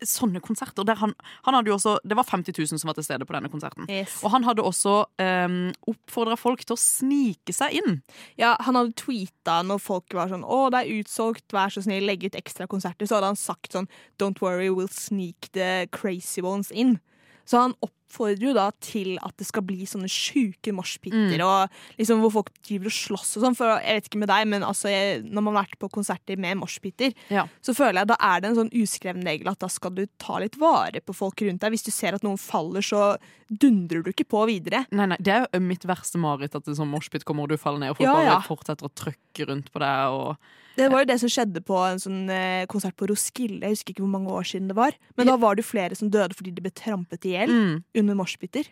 sånne 0.00 0.40
konserter. 0.40 0.88
Han, 0.96 1.12
han 1.44 1.56
hadde 1.56 1.68
jo 1.68 1.74
også, 1.76 1.98
det 2.08 2.16
var 2.16 2.24
50 2.24 2.56
000 2.56 2.80
som 2.80 2.88
var 2.88 2.96
til 2.96 3.04
stede 3.04 3.26
på 3.28 3.34
denne 3.36 3.50
konserten. 3.52 3.84
Yes. 3.90 4.22
Og 4.24 4.32
han 4.32 4.46
hadde 4.46 4.64
også 4.64 4.94
um, 5.20 5.58
oppfordra 5.92 6.38
folk 6.40 6.64
til 6.64 6.76
å 6.76 6.80
snike 6.80 7.52
seg 7.52 7.76
inn. 7.82 7.98
Ja, 8.40 8.54
han 8.64 8.78
hadde 8.78 8.96
tweeta 8.96 9.58
når 9.66 9.82
folk 9.84 10.16
var 10.16 10.32
sånn 10.32 10.44
'Å, 10.46 10.70
det 10.72 10.80
er 10.80 10.94
utsolgt, 11.02 11.52
vær 11.52 11.68
så 11.68 11.84
snill, 11.84 12.06
legg 12.08 12.24
ut 12.24 12.38
ekstra 12.38 12.64
konserter'. 12.70 13.04
Så 13.08 13.18
hadde 13.18 13.32
han 13.34 13.36
sagt 13.36 13.76
sånn 13.76 13.88
'Don't 14.16 14.40
worry, 14.40 14.70
we'll 14.72 14.88
sneak 14.88 15.52
the 15.52 15.86
crazy 15.92 16.40
ones 16.40 16.70
in'. 16.72 16.96
Så 17.44 17.60
han 17.60 17.74
oppfordrer 18.10 18.42
jo 18.42 18.52
da 18.56 18.70
til 18.82 19.16
at 19.22 19.36
det 19.38 19.46
skal 19.46 19.62
bli 19.62 19.86
sånne 19.86 20.10
sjuke 20.10 20.72
moshpiter, 20.74 21.38
Mm. 21.38 21.44
og 21.46 21.70
liksom 21.98 22.20
hvor 22.20 22.32
folk 22.32 22.50
driver 22.66 22.86
og 22.86 22.92
slåss 22.92 23.36
og 23.38 23.42
sånn. 23.44 23.56
For 23.56 23.78
jeg 23.80 23.94
vet 24.00 24.08
ikke 24.10 24.18
med 24.18 24.28
deg, 24.28 24.46
men 24.48 24.62
altså, 24.62 24.90
jeg, 24.90 25.22
når 25.24 25.42
man 25.42 25.54
har 25.54 25.64
vært 25.64 25.78
på 25.78 25.90
konserter 25.90 26.36
med 26.38 26.58
moshpiter, 26.58 27.14
Ja. 27.30 27.46
så 27.62 27.74
føler 27.74 28.00
jeg 28.02 28.08
da 28.08 28.16
er 28.20 28.40
det 28.40 28.50
en 28.50 28.56
sånn 28.56 28.72
uskreven 28.74 29.24
regel 29.24 29.48
at 29.48 29.58
da 29.60 29.68
skal 29.68 29.90
du 29.92 30.06
ta 30.18 30.38
litt 30.38 30.56
vare 30.58 31.00
på 31.00 31.14
folk 31.14 31.36
rundt 31.40 31.60
deg. 31.60 31.70
Hvis 31.72 31.84
du 31.84 31.90
ser 31.90 32.14
at 32.14 32.22
noen 32.22 32.38
faller, 32.38 32.80
så 32.82 33.16
dundrer 33.50 34.02
du 34.04 34.10
ikke 34.12 34.28
på 34.28 34.46
videre. 34.46 34.86
Nei, 34.92 35.06
nei, 35.06 35.16
Det 35.20 35.28
er 35.32 35.46
jo 35.52 35.60
mitt 35.60 35.82
verste 35.82 36.18
mareritt 36.18 36.54
at 36.54 36.64
det 36.64 36.76
sånn 36.76 36.90
moshpit 36.90 37.24
kommer 37.24 37.42
og 37.44 37.48
du 37.50 37.56
faller 37.56 37.78
ned, 37.80 37.90
og 37.90 37.96
folk 37.96 38.06
Ja, 38.06 38.14
bare 38.14 38.42
fortsetter 38.42 38.88
å 38.88 38.94
trykke 38.94 39.46
rundt 39.48 39.70
på 39.72 39.78
deg. 39.80 40.10
Og 40.10 40.36
Det 40.76 40.88
var 40.92 41.02
jo 41.04 41.10
det 41.10 41.18
som 41.22 41.28
skjedde 41.32 41.62
på 41.66 41.76
en 41.86 41.98
sånn 42.02 42.20
eh, 42.30 42.66
konsert 42.70 42.96
på 42.96 43.08
Roskilde. 43.10 43.62
Jeg 43.66 43.78
husker 43.78 43.94
ikke 43.96 44.04
hvor 44.06 44.14
mange 44.14 44.30
år 44.32 44.46
siden 44.46 44.68
det 44.70 44.76
var. 44.78 44.94
Men 45.18 45.26
da 45.32 45.36
var 45.40 45.56
det 45.58 45.64
jo 45.64 45.70
flere 45.72 45.96
som 45.98 46.10
døde 46.12 46.36
fordi 46.38 46.54
de 46.54 46.62
ble 46.64 46.70
trampet 46.72 47.26
i 47.26 47.34
hjel 47.36 47.50
mm, 47.50 47.74
under 48.02 48.14
moshpiter. 48.22 48.70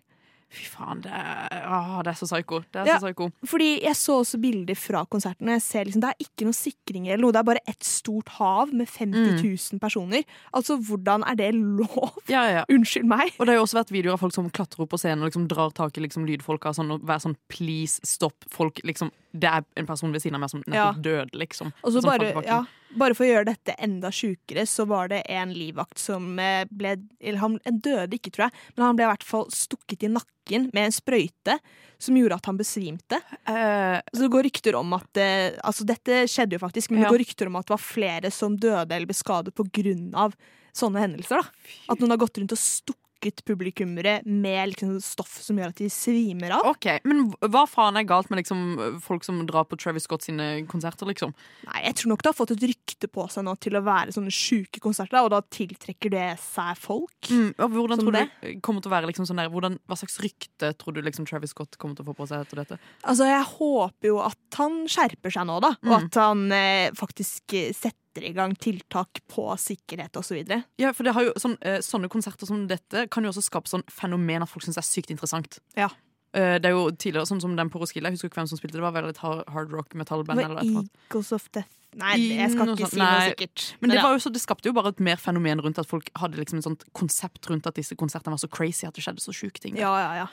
Fy 0.48 0.62
faen, 0.64 1.02
det 1.04 1.10
er, 1.12 1.58
å, 1.68 1.98
det 2.00 2.08
er 2.14 2.16
så 2.16 2.24
psyko. 2.24 2.62
Det 2.72 2.80
er 2.80 2.86
Ja. 2.88 2.94
så 3.02 3.10
psyko. 3.10 3.26
Fordi 3.50 3.66
jeg 3.84 3.92
så 4.00 4.14
også 4.22 4.38
bilder 4.40 4.78
fra 4.80 5.02
konserten, 5.04 5.44
og 5.50 5.52
jeg 5.58 5.60
ser 5.66 5.84
liksom, 5.84 6.00
det 6.00 6.08
er 6.14 6.24
ikke 6.24 6.46
noen 6.46 6.56
sikringer 6.56 7.12
eller 7.12 7.20
noe. 7.26 7.34
Det 7.36 7.42
er 7.42 7.48
bare 7.50 7.62
et 7.68 7.84
stort 7.84 8.32
hav 8.38 8.72
med 8.72 8.88
50 8.88 9.42
000 9.44 9.82
personer. 9.82 10.24
Altså, 10.56 10.78
hvordan 10.80 11.26
er 11.28 11.36
det 11.36 11.50
lov? 11.52 12.16
Ja, 12.32 12.46
ja. 12.48 12.62
Unnskyld 12.72 13.04
meg. 13.12 13.34
Og 13.36 13.44
det 13.44 13.52
har 13.52 13.60
jo 13.60 13.66
også 13.66 13.76
vært 13.82 13.92
videoer 13.92 14.16
av 14.16 14.22
folk 14.24 14.32
som 14.38 14.48
klatrer 14.48 14.86
opp 14.86 14.94
på 14.96 15.02
scenen 15.04 15.20
og 15.26 15.28
liksom 15.28 15.44
drar 15.52 15.68
tak 15.76 16.00
i 16.00 16.06
liksom 16.06 16.24
lydfolka 16.24 16.72
sånn, 16.80 16.94
og 16.96 17.04
være 17.04 17.26
sånn 17.28 17.36
please, 17.52 18.00
stopp. 18.08 18.48
Folk 18.48 18.80
liksom 18.88 19.12
Det 19.32 19.48
er 19.50 19.64
en 19.76 19.86
person 19.86 20.12
ved 20.12 20.22
siden 20.22 20.34
av 20.38 20.40
meg 20.40 20.50
som 20.50 20.62
Ja. 20.66 20.92
døde, 20.92 21.30
liksom. 21.36 21.72
Og 21.84 21.92
så 21.92 22.00
bare, 22.02 22.32
ja, 22.44 22.64
bare 22.96 23.14
for 23.14 23.24
å 23.24 23.28
gjøre 23.28 23.44
dette 23.50 23.74
enda 23.78 24.08
sjukere, 24.10 24.64
så 24.66 24.86
var 24.86 25.08
det 25.08 25.22
en 25.28 25.52
livvakt 25.52 25.98
som 25.98 26.38
eh, 26.38 26.64
ble 26.70 26.96
Eller 27.20 27.38
han 27.38 27.58
en 27.64 27.80
døde 27.80 28.16
ikke, 28.16 28.30
tror 28.32 28.48
jeg, 28.48 28.52
men 28.76 28.86
han 28.86 28.96
ble 28.96 29.04
i 29.04 29.10
hvert 29.12 29.26
fall 29.26 29.46
stukket 29.50 30.04
i 30.04 30.08
nakken 30.08 30.70
med 30.72 30.86
en 30.86 30.92
sprøyte 30.92 31.58
som 31.98 32.14
gjorde 32.16 32.36
at 32.38 32.46
han 32.46 32.56
besvimte. 32.56 33.18
Uh, 33.48 33.98
Så 34.14 34.22
det 34.22 34.30
går 34.30 34.44
rykter 34.46 34.76
om 34.78 34.92
at 34.94 35.16
eh, 35.16 35.50
Altså, 35.64 35.84
dette 35.84 36.24
skjedde 36.30 36.54
jo 36.56 36.58
faktisk, 36.62 36.90
men 36.90 37.02
Ja. 37.02 37.08
det 37.08 37.18
går 37.18 37.24
rykter 37.26 37.46
om 37.50 37.56
at 37.56 37.66
det 37.66 37.74
var 37.74 37.82
flere 37.84 38.30
som 38.32 38.56
døde 38.56 38.94
eller 38.94 39.06
ble 39.06 39.14
skadet 39.18 39.52
på 39.54 39.66
grunn 39.70 40.14
av 40.14 40.34
sånne 40.72 41.00
hendelser. 41.02 41.42
da. 41.42 41.48
At 41.90 41.98
noen 41.98 42.10
har 42.14 42.18
gått 42.22 42.38
rundt 42.38 42.52
og 42.52 42.58
stukket 42.58 42.96
publikummere 43.44 44.18
med 44.24 44.70
liksom 44.72 44.98
stoff 45.02 45.38
som 45.42 45.58
gjør 45.58 45.72
at 45.72 45.80
de 45.80 45.88
svimer 45.90 46.54
av. 46.54 46.66
OK, 46.70 46.86
men 47.04 47.24
hva 47.50 47.64
faen 47.68 47.96
er 47.98 48.06
galt 48.08 48.30
med 48.30 48.40
liksom 48.42 49.00
folk 49.04 49.24
som 49.26 49.40
drar 49.48 49.66
på 49.68 49.78
Travis 49.80 50.04
Scott 50.06 50.22
sine 50.26 50.64
konserter, 50.70 51.06
liksom? 51.10 51.34
Nei, 51.66 51.82
Jeg 51.88 51.94
tror 51.98 52.12
nok 52.14 52.22
det 52.22 52.30
har 52.32 52.38
fått 52.38 52.54
et 52.56 52.66
rykte 52.70 53.08
på 53.10 53.26
seg 53.30 53.44
nå 53.44 53.56
til 53.60 53.76
å 53.78 53.82
være 53.86 54.14
sånne 54.14 54.30
sjuke 54.34 54.80
konserter, 54.84 55.18
og 55.24 55.30
da 55.34 55.40
tiltrekker 55.42 56.10
det 56.14 56.26
seg 56.42 56.76
folk. 56.78 57.30
Mm, 57.30 57.52
og 57.58 57.70
hvordan 57.74 57.98
tror 58.04 58.12
det? 58.18 58.24
du 58.40 58.46
det 58.48 58.54
kommer 58.62 58.80
til 58.84 58.90
å 58.92 58.96
være 58.96 59.10
liksom 59.10 59.26
sånn 59.28 59.42
der, 59.42 59.50
hvordan, 59.52 59.78
Hva 59.88 59.96
slags 59.98 60.18
rykte 60.22 60.72
tror 60.78 60.94
du 60.96 61.02
liksom 61.02 61.26
Travis 61.28 61.50
Scott 61.54 61.76
kommer 61.78 61.98
til 61.98 62.06
å 62.06 62.10
få 62.12 62.16
på 62.22 62.28
seg 62.30 62.46
etter 62.46 62.62
dette? 62.62 62.78
Altså, 63.04 63.26
Jeg 63.28 63.44
håper 63.58 64.08
jo 64.12 64.18
at 64.24 64.58
han 64.62 64.84
skjerper 64.90 65.30
seg 65.34 65.46
nå, 65.48 65.58
da, 65.64 65.74
og 65.82 65.88
Mm. 65.88 66.04
at 66.04 66.14
han 66.20 66.52
eh, 66.52 66.90
faktisk 66.96 67.54
eh, 67.54 67.72
setter 68.08 68.26
i 68.28 68.32
gang 68.32 68.54
tiltak 68.54 69.20
på 69.28 69.56
sikkerhet 69.56 70.16
osv. 70.16 70.44
Ja, 70.76 70.92
for 70.92 71.04
det 71.04 71.14
har 71.14 71.24
jo 71.24 71.32
sånn, 71.36 71.56
eh, 71.60 71.80
Sånne 71.80 72.08
konserter 72.08 72.46
som 72.46 72.66
dette 72.66 73.08
kan 73.08 73.24
jo 73.24 73.30
også 73.30 73.42
skape 73.42 73.68
sånn 73.68 73.84
fenomen 73.88 74.42
at 74.42 74.48
folk 74.48 74.64
syns 74.64 74.78
er 74.78 74.82
sykt 74.82 75.10
interessant. 75.10 75.60
Ja. 75.76 75.88
Eh, 76.34 76.58
det 76.58 76.66
er 76.66 76.76
jo 76.76 76.90
tidligere 76.90 77.26
sånn 77.26 77.40
som 77.40 77.56
den 77.56 77.70
på 77.70 77.80
Roskilde. 77.80 78.08
Jeg 78.08 78.18
husker 78.18 78.28
ikke 78.28 78.42
hvem 78.42 78.48
som 78.48 78.58
spilte 78.58 78.76
det. 78.76 78.82
var 78.82 78.92
vel 78.92 79.08
et 79.08 79.18
hard, 79.18 79.72
rock 79.72 79.94
annet. 79.94 80.90
Eagles 81.08 81.32
of 81.32 81.50
Death 81.52 81.74
Nei, 81.96 82.36
jeg 82.36 82.52
skal 82.52 82.68
ikke 82.74 82.86
si 82.90 82.98
noe 83.00 83.30
sikkert. 83.30 83.62
Men 83.80 83.90
det, 83.90 84.02
var 84.02 84.12
jo 84.12 84.20
så, 84.20 84.28
det 84.30 84.42
skapte 84.42 84.68
jo 84.68 84.74
bare 84.76 84.92
et 84.92 85.00
mer 85.00 85.16
fenomen 85.16 85.58
rundt 85.64 85.78
at 85.80 85.88
folk 85.88 86.10
hadde 86.20 86.36
liksom 86.36 86.58
et 86.60 86.66
sånt 86.66 86.84
konsept 86.92 87.48
rundt 87.48 87.66
at 87.66 87.74
disse 87.80 87.96
konsertene 87.96 88.36
var 88.36 88.42
så 88.42 88.50
crazy 88.52 88.84
at 88.86 88.92
det 88.94 89.02
skjedde 89.06 89.24
så 89.24 89.32
sjuke 89.32 89.58
ting. 89.58 89.74
Ja, 89.80 89.94
ja, 89.96 90.26
ja. 90.26 90.28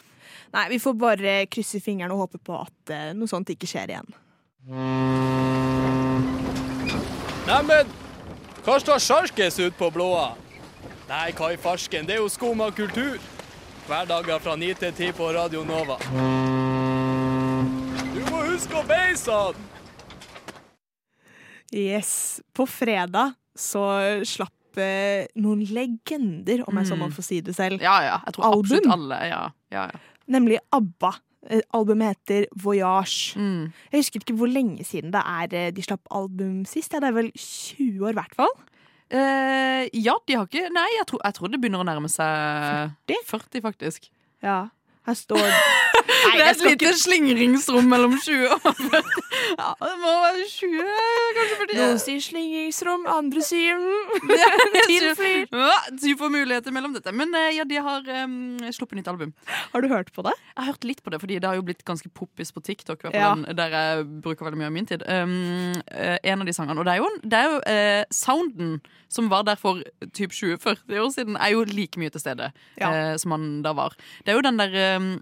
Nei, 0.51 0.67
vi 0.75 0.81
får 0.83 0.99
bare 0.99 1.47
krysse 1.47 1.79
fingrene 1.79 2.11
og 2.11 2.25
håpe 2.25 2.43
på 2.43 2.59
at 2.59 2.91
eh, 2.91 3.15
noe 3.15 3.31
sånt 3.31 3.49
ikke 3.55 3.71
skjer 3.71 3.95
igjen. 3.95 4.11
Neimen, 7.45 7.89
hva 8.65 8.79
står 8.81 9.01
sjarkes 9.03 9.59
ut 9.61 9.75
på 9.77 9.91
blåa? 9.93 10.31
Nei, 11.09 11.29
hva 11.37 11.51
i 11.53 11.57
farsken, 11.61 12.07
det 12.07 12.15
er 12.17 12.23
jo 12.23 12.29
skumma 12.33 12.71
kultur. 12.73 13.19
Hverdager 13.85 14.39
fra 14.41 14.55
9 14.57 14.71
til 14.81 14.93
10 14.97 15.11
på 15.19 15.27
Radio 15.35 15.61
Nova. 15.67 15.99
Du 18.15 18.21
må 18.31 18.39
huske 18.47 18.79
å 18.79 18.81
beise 18.89 19.35
han! 19.35 19.61
Yes. 21.75 22.39
På 22.55 22.65
fredag 22.69 23.35
så 23.57 23.83
slapp 24.25 24.79
eh, 24.81 25.27
noen 25.41 25.61
legender, 25.75 26.63
om 26.69 26.77
jeg 26.81 26.89
så 26.89 26.97
må 26.97 27.09
Mm. 27.11 27.13
få 27.15 27.21
si 27.25 27.41
det 27.45 27.53
selv. 27.57 27.81
Ja, 27.83 27.99
ja. 28.03 28.17
Jeg 28.25 28.33
tror 28.37 28.45
Album. 28.49 28.63
absolutt 28.65 28.91
alle 28.95 29.19
ja, 29.29 29.43
ja, 29.71 29.85
ja. 29.93 29.99
Nemlig 30.27 30.57
ABBA. 30.73 31.11
Eh, 31.49 31.61
Albumet 31.77 32.15
heter 32.15 32.47
Voyage. 32.63 33.39
Mm. 33.39 33.73
Jeg 33.91 33.99
husker 33.99 34.21
ikke 34.21 34.37
hvor 34.37 34.49
lenge 34.49 34.85
siden 34.87 35.13
det 35.13 35.21
er 35.21 35.53
eh, 35.53 35.71
de 35.75 35.83
slapp 35.85 36.07
album 36.11 36.63
sist. 36.69 36.91
Det 36.91 37.03
er 37.03 37.15
vel 37.15 37.31
20 37.37 38.05
år, 38.05 38.15
i 38.15 38.19
hvert 38.19 38.35
fall. 38.35 38.55
Eh, 39.13 39.85
ja, 40.01 40.15
de 40.27 40.33
har 40.33 40.47
ikke 40.49 40.65
Nei, 40.73 40.87
jeg 40.97 41.05
tror, 41.11 41.19
jeg 41.21 41.37
tror 41.37 41.51
det 41.53 41.59
begynner 41.61 41.83
å 41.83 41.85
nærme 41.85 42.09
seg 42.09 42.95
40? 43.05 43.21
40 43.29 43.61
faktisk. 43.67 44.09
Ja. 44.41 44.63
Her 45.05 45.17
står 45.19 45.45
det 46.05 46.41
er 46.41 46.49
et 46.51 46.61
lite 46.65 46.85
lite 46.85 46.99
slingringsrom 47.01 47.87
mellom 47.89 48.15
20 48.21 48.47
og 48.53 48.65
40. 48.91 49.23
Ja, 49.55 49.69
det 49.81 49.91
må 50.01 50.11
være 50.23 50.45
20, 50.51 50.89
kanskje 51.37 51.57
40. 51.61 51.77
Noen 51.79 52.01
sier 52.03 52.23
slingringsrom, 52.25 53.05
andre 53.11 53.43
sier 53.45 53.81
Tiden 54.85 55.15
flyr. 55.17 55.45
Ja, 55.51 55.77
du 55.91 56.07
får 56.19 56.33
muligheter 56.33 56.75
mellom 56.75 56.95
dette. 56.95 57.13
Men 57.15 57.33
eh, 57.37 57.51
ja, 57.57 57.65
de 57.67 57.79
har 57.87 58.05
um, 58.25 58.35
sluppet 58.75 58.99
nytt 58.99 59.09
album. 59.11 59.33
Har 59.73 59.85
du 59.85 59.89
hørt 59.91 60.11
på 60.15 60.25
det? 60.25 60.33
Jeg 60.53 60.59
har 60.61 60.69
hørt 60.71 60.87
litt 60.87 61.03
på 61.05 61.13
det, 61.13 61.21
fordi 61.23 61.39
det 61.41 61.49
har 61.49 61.57
jo 61.59 61.65
blitt 61.67 61.83
ganske 61.87 62.09
poppis 62.15 62.53
på 62.55 62.63
TikTok. 62.65 63.07
Ja. 63.13 63.33
den, 63.35 63.45
der 63.57 63.73
jeg 63.75 64.05
bruker 64.25 64.47
veldig 64.47 64.61
mye 64.61 64.69
av 64.71 64.75
min 64.75 64.89
tid. 64.89 65.05
Um, 65.09 65.75
en 65.91 66.41
av 66.43 66.47
de 66.49 66.55
sangene. 66.55 66.79
Og 66.81 66.87
det 66.87 66.95
er 66.97 67.03
jo, 67.03 67.11
det 67.23 67.41
er 67.41 67.51
jo 67.51 67.61
uh, 67.61 68.15
sounden 68.15 68.75
som 69.15 69.29
var 69.31 69.45
der 69.47 69.59
for 69.59 69.81
typ 70.17 70.33
20-40 70.35 70.99
år 70.99 71.13
siden, 71.13 71.37
er 71.39 71.53
jo 71.53 71.63
like 71.69 71.99
mye 72.01 72.11
til 72.13 72.23
stede 72.23 72.51
Ja. 72.81 72.89
uh, 72.89 73.15
som 73.21 73.35
han 73.35 73.47
da 73.65 73.73
var. 73.77 73.95
Det 74.25 74.33
er 74.33 74.39
jo 74.39 74.45
den 74.45 74.59
der 74.59 74.99
um, 74.99 75.13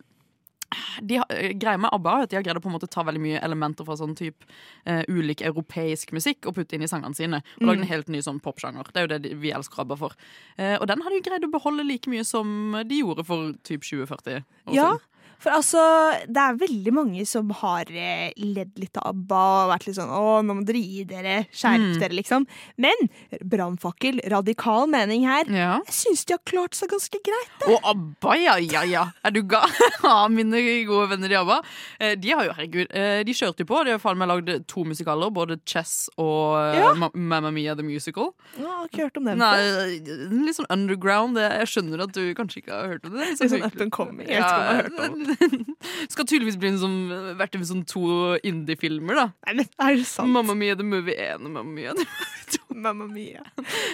de 1.01 1.19
eh, 1.21 1.53
greia 1.59 1.79
med 1.81 1.93
ABBA 1.93 2.13
er 2.13 2.27
at 2.27 2.33
de 2.33 2.38
har 2.39 2.45
greid 2.45 2.59
å 2.59 2.63
på 2.63 2.71
en 2.71 2.75
måte 2.77 2.89
ta 2.91 3.05
veldig 3.05 3.21
mye 3.23 3.41
elementer 3.45 3.88
fra 3.88 3.97
sånn 3.99 4.15
typ 4.17 4.45
uh, 4.89 5.03
ulik 5.07 5.43
europeisk 5.45 6.13
musikk 6.15 6.47
og 6.49 6.57
putte 6.57 6.77
inn 6.77 6.86
i 6.86 6.89
sangene 6.91 7.17
sine. 7.17 7.41
Og 7.59 7.67
lage 7.69 7.83
en 7.83 7.91
helt 7.91 8.12
ny 8.13 8.21
sånn 8.25 8.41
popsjanger. 8.43 8.91
Det 8.91 9.01
er 9.01 9.07
jo 9.07 9.13
det 9.13 9.21
de, 9.25 9.33
vi 9.43 9.53
elsker 9.55 9.83
ABBA 9.86 9.99
for. 9.99 10.17
Uh, 10.59 10.75
og 10.79 10.88
den 10.91 11.03
har 11.05 11.15
de 11.15 11.23
greid 11.25 11.47
å 11.47 11.51
beholde 11.53 11.88
like 11.88 12.12
mye 12.12 12.25
som 12.27 12.77
de 12.88 13.01
gjorde 13.03 13.25
for 13.27 13.53
typ 13.67 13.86
20-40 13.88 14.41
år 14.41 14.75
Ja, 14.75 14.93
siden. 14.93 15.09
For 15.39 15.52
altså, 15.56 15.82
det 16.28 16.38
er 16.43 16.58
veldig 16.62 16.93
mange 16.96 17.26
som 17.28 17.50
har 17.62 17.89
eh, 17.91 18.32
ledd 18.38 18.78
litt 18.80 18.98
av 19.02 19.10
ABBA 19.13 19.41
og 19.63 19.72
vært 19.74 19.88
litt 19.88 19.98
sånn 19.98 20.12
Å, 20.13 20.41
nå 20.46 20.56
må 20.60 20.65
dere 20.67 20.80
gi 20.84 21.04
dere, 21.10 21.36
skjerp 21.52 21.82
Mm. 21.84 22.00
dere, 22.00 22.13
liksom. 22.15 22.46
Men 22.78 23.10
brannfakkel, 23.43 24.22
radikal 24.32 24.88
mening 24.88 25.26
her. 25.28 25.43
Ja. 25.52 25.80
Jeg 25.88 25.96
syns 25.98 26.24
de 26.30 26.36
har 26.38 26.41
klart 26.48 26.78
seg 26.78 26.89
ganske 26.93 27.19
greit. 27.26 27.67
Og 27.67 27.80
ABBA, 27.91 28.36
ja, 28.43 28.56
ja, 28.62 28.84
ja. 28.88 29.04
Er 29.26 29.32
du 29.36 29.41
ga? 29.43 29.63
Ja, 30.04 30.28
Mine 30.32 30.60
gode 30.88 31.10
venner 31.13 31.32
i 31.32 31.38
ABBA. 31.39 31.58
Eh, 32.00 32.15
De 32.19 32.32
har 32.32 32.46
jo, 32.48 32.54
herregud, 32.58 32.88
eh, 32.91 33.24
de 33.28 33.34
kjørte 33.36 33.63
jo 33.63 33.69
på. 33.69 33.84
De 33.88 33.93
har 33.96 34.02
faen 34.04 34.17
meg 34.19 34.30
lagd 34.32 34.52
to 34.67 34.84
musikaler, 34.88 35.32
både 35.34 35.60
Chess 35.65 36.10
og 36.17 36.56
Ja. 36.78 36.93
Mamma 36.93 37.52
Mia 37.52 37.76
the 37.76 37.84
Musical. 37.84 38.34
Ja, 38.58 38.63
jeg 38.63 38.72
har 38.72 38.88
ikke 38.89 39.04
hørt 39.08 39.17
om 39.17 39.26
den 39.30 39.38
Nei, 39.43 40.00
litt 40.46 40.58
sånn 40.58 40.69
underground. 40.74 41.38
Jeg 41.39 41.67
skjønner 41.72 42.04
at 42.08 42.13
du 42.15 42.22
kanskje 42.38 42.62
ikke 42.63 42.74
har 42.76 42.88
hørt 42.93 43.06
om 43.10 43.15
det. 43.17 43.30
Litt 43.34 43.39
sånn 43.52 43.63
up 43.65 43.80
and 43.82 43.91
coming. 43.96 44.28
Jeg 44.28 44.39
vet 44.39 44.48
ikke 44.48 44.56
om 44.56 44.63
jeg 44.63 44.69
har 44.69 44.84
hørt 44.84 45.00
om 45.10 45.19
det. 45.19 45.22
Skal 46.13 46.25
tydeligvis 46.29 46.57
bli 46.62 46.69
en 46.73 46.79
sånn, 46.81 46.97
vært 47.39 47.57
med 47.59 47.67
sånn 47.69 47.83
to 47.89 48.03
indie-filmer, 48.45 49.17
da. 49.19 49.25
Nei, 49.47 49.55
men 49.62 49.69
er 49.88 49.97
det 49.99 50.07
sant? 50.09 50.31
Mamma 50.33 50.55
Mia 50.57 50.75
the 50.79 50.86
Movie 50.88 51.15
1 51.15 51.43
og 51.47 51.51
Mamma 51.51 51.73
Mia 51.77 51.93
the 51.97 52.07
Mamma 52.83 53.05
mia. 53.05 53.43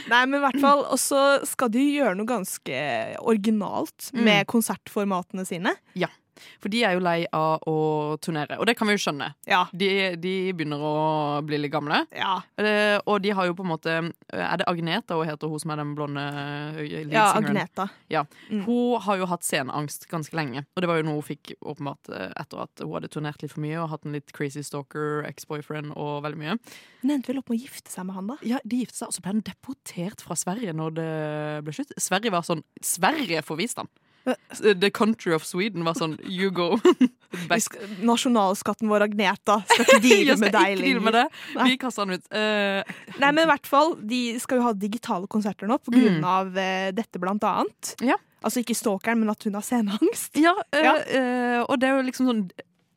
Nei, 0.10 0.22
men 0.26 0.38
i 0.40 0.44
hvert 0.44 0.60
fall. 0.64 0.82
Og 0.88 0.98
så 1.02 1.20
skal 1.48 1.70
de 1.74 1.82
gjøre 1.98 2.16
noe 2.18 2.28
ganske 2.30 2.80
originalt 3.28 4.10
Mm. 4.14 4.24
med 4.26 4.48
konsertformatene 4.50 5.44
sine. 5.46 5.74
Ja. 6.00 6.08
For 6.62 6.72
de 6.74 6.84
er 6.88 6.96
jo 6.98 7.04
lei 7.04 7.24
av 7.36 7.64
å 7.70 7.76
turnere, 8.24 8.58
og 8.60 8.68
det 8.70 8.76
kan 8.80 8.90
vi 8.90 8.96
jo 8.98 9.02
skjønne. 9.04 9.32
Ja. 9.50 9.64
De, 9.72 9.90
de 10.20 10.34
begynner 10.56 10.82
å 10.84 10.94
bli 11.46 11.60
litt 11.62 11.74
gamle. 11.74 12.02
Ja. 12.16 12.40
Eh, 12.60 12.98
og 13.06 13.22
de 13.24 13.34
har 13.36 13.50
jo 13.50 13.56
på 13.58 13.64
en 13.66 13.72
måte 13.72 13.96
Er 14.34 14.60
det 14.62 14.68
Agneta 14.70 15.18
hun 15.20 15.28
heter, 15.30 15.50
hun 15.52 15.62
som 15.62 15.74
er 15.74 15.82
den 15.82 15.94
blonde 15.98 16.24
eh, 16.24 16.80
leadsingeren? 16.84 17.14
ja, 17.16 17.28
Agneta. 17.40 17.88
Ja. 18.12 18.24
Mm. 18.50 18.64
Hun 18.68 19.00
har 19.06 19.20
jo 19.22 19.28
hatt 19.32 19.46
sceneangst 19.48 20.08
ganske 20.12 20.36
lenge, 20.38 20.66
og 20.76 20.84
det 20.84 20.90
var 20.92 21.00
jo 21.02 21.08
noe 21.10 21.20
hun 21.20 21.28
fikk 21.30 21.54
åpenbart 21.60 22.12
eh, 22.14 22.30
etter 22.40 22.64
at 22.66 22.84
hun 22.84 22.94
hadde 22.98 23.12
turnert 23.14 23.42
litt 23.44 23.54
for 23.54 23.64
mye 23.64 23.80
og 23.82 23.90
hatt 23.94 24.06
en 24.08 24.16
litt 24.18 24.34
crazy 24.36 24.64
stalker, 24.66 25.24
ex-boyfriend 25.30 25.94
og 25.96 26.24
veldig 26.28 26.40
mye. 26.42 26.58
Hun 27.04 27.16
endte 27.16 27.32
vel 27.32 27.42
opp 27.42 27.50
med 27.52 27.60
å 27.60 27.64
gifte 27.64 27.92
seg 27.94 28.08
med 28.10 28.18
han, 28.20 28.30
da. 28.34 28.38
Ja, 28.48 28.60
De 28.64 28.82
gifte 28.84 29.00
seg, 29.00 29.10
og 29.12 29.16
så 29.18 29.24
ble 29.26 29.34
han 29.36 29.46
deportert 29.48 30.24
fra 30.26 30.38
Sverige 30.40 30.76
når 30.76 30.96
det 31.00 31.10
ble 31.68 31.76
slutt. 31.80 31.96
Sverige 32.00 32.34
var 32.36 32.46
sånn 32.48 32.64
Sverige 32.86 33.44
forviste 33.46 33.84
han! 33.86 33.92
The 34.60 34.90
country 34.94 35.34
of 35.34 35.46
Sweden 35.48 35.84
var 35.88 35.96
sånn 35.98 36.18
You 36.28 36.52
go. 36.52 36.78
Back. 37.50 37.76
nasjonalskatten 38.02 38.90
vår, 38.90 39.06
Agneta, 39.08 39.60
skal 39.70 39.86
ikke 39.86 40.00
deale 40.08 40.38
med 40.42 40.54
deg 40.54 40.80
med 40.80 40.82
lenger. 40.82 41.18
det. 41.20 41.26
Vi 41.70 41.76
kaster 41.82 42.06
den 42.10 42.18
ut. 42.20 42.26
Uh, 42.34 42.82
Nei, 43.22 43.30
men 43.32 43.44
i 43.46 43.50
hvert 43.52 43.70
fall, 43.70 43.94
De 44.02 44.22
skal 44.42 44.60
jo 44.62 44.66
ha 44.68 44.74
digitale 44.74 45.30
konserter 45.30 45.70
nå 45.70 45.78
på 45.84 45.94
grunn 45.94 46.24
av 46.26 46.58
eh, 46.58 46.90
dette, 46.98 47.22
blant 47.22 47.44
annet. 47.46 47.94
Mm. 48.02 48.10
Ja. 48.14 48.18
Altså 48.46 48.62
ikke 48.64 48.76
stalkeren, 48.78 49.20
men 49.20 49.30
at 49.34 49.44
hun 49.44 49.58
har 49.58 49.66
sceneangst. 49.68 50.38
Ja, 50.40 50.54
eh, 50.72 50.84
Ja. 50.86 50.94
eh, 51.04 51.62
og 51.66 51.78
det 51.82 51.90
er 51.90 51.98
jo 52.00 52.06
liksom 52.08 52.30
sånn 52.32 52.44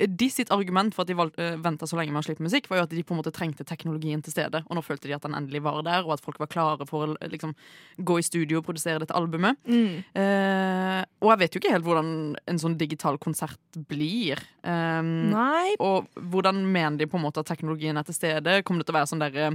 de 0.06 0.28
sitt 0.32 0.50
argument 0.54 0.94
for 0.94 1.04
at 1.04 1.10
de 1.12 1.16
eh, 1.42 1.56
venta 1.62 1.86
så 1.88 1.98
lenge 1.98 2.12
med 2.14 2.22
å 2.22 2.26
slippe 2.26 2.44
musikk, 2.44 2.68
var 2.70 2.82
jo 2.82 2.86
at 2.88 2.94
de 2.94 3.02
på 3.06 3.14
en 3.14 3.20
måte 3.20 3.32
trengte 3.34 3.66
teknologien 3.68 4.22
til 4.24 4.34
stede. 4.34 4.62
Og 4.68 4.76
nå 4.78 4.82
følte 4.84 5.08
de 5.10 5.16
at 5.16 5.22
den 5.26 5.36
endelig 5.38 5.62
var 5.64 5.82
der, 5.86 6.04
og 6.06 6.14
at 6.16 6.24
folk 6.24 6.40
var 6.42 6.50
klare 6.52 6.86
for 6.88 7.06
å 7.06 7.16
liksom, 7.30 7.54
gå 7.98 8.18
i 8.18 8.26
studio 8.26 8.60
og 8.60 8.66
produsere 8.66 9.02
dette 9.02 9.16
albumet. 9.16 9.58
Mm. 9.68 10.02
Eh, 10.18 11.00
og 11.22 11.32
jeg 11.32 11.40
vet 11.44 11.54
jo 11.54 11.62
ikke 11.62 11.74
helt 11.74 11.86
hvordan 11.86 12.10
en 12.50 12.58
sånn 12.62 12.76
digital 12.80 13.18
konsert 13.22 13.58
blir. 13.88 14.40
Um, 14.62 15.32
og 15.82 16.06
hvordan 16.30 16.60
mener 16.70 17.00
de 17.00 17.08
på 17.10 17.18
en 17.18 17.24
måte 17.24 17.42
at 17.42 17.48
teknologien 17.50 17.96
er 17.98 18.06
til 18.06 18.14
stede? 18.14 18.60
Kommer 18.66 18.82
det 18.82 18.88
til 18.90 18.94
å 18.94 18.98
være 19.00 19.10
sånn 19.10 19.22
derre 19.22 19.48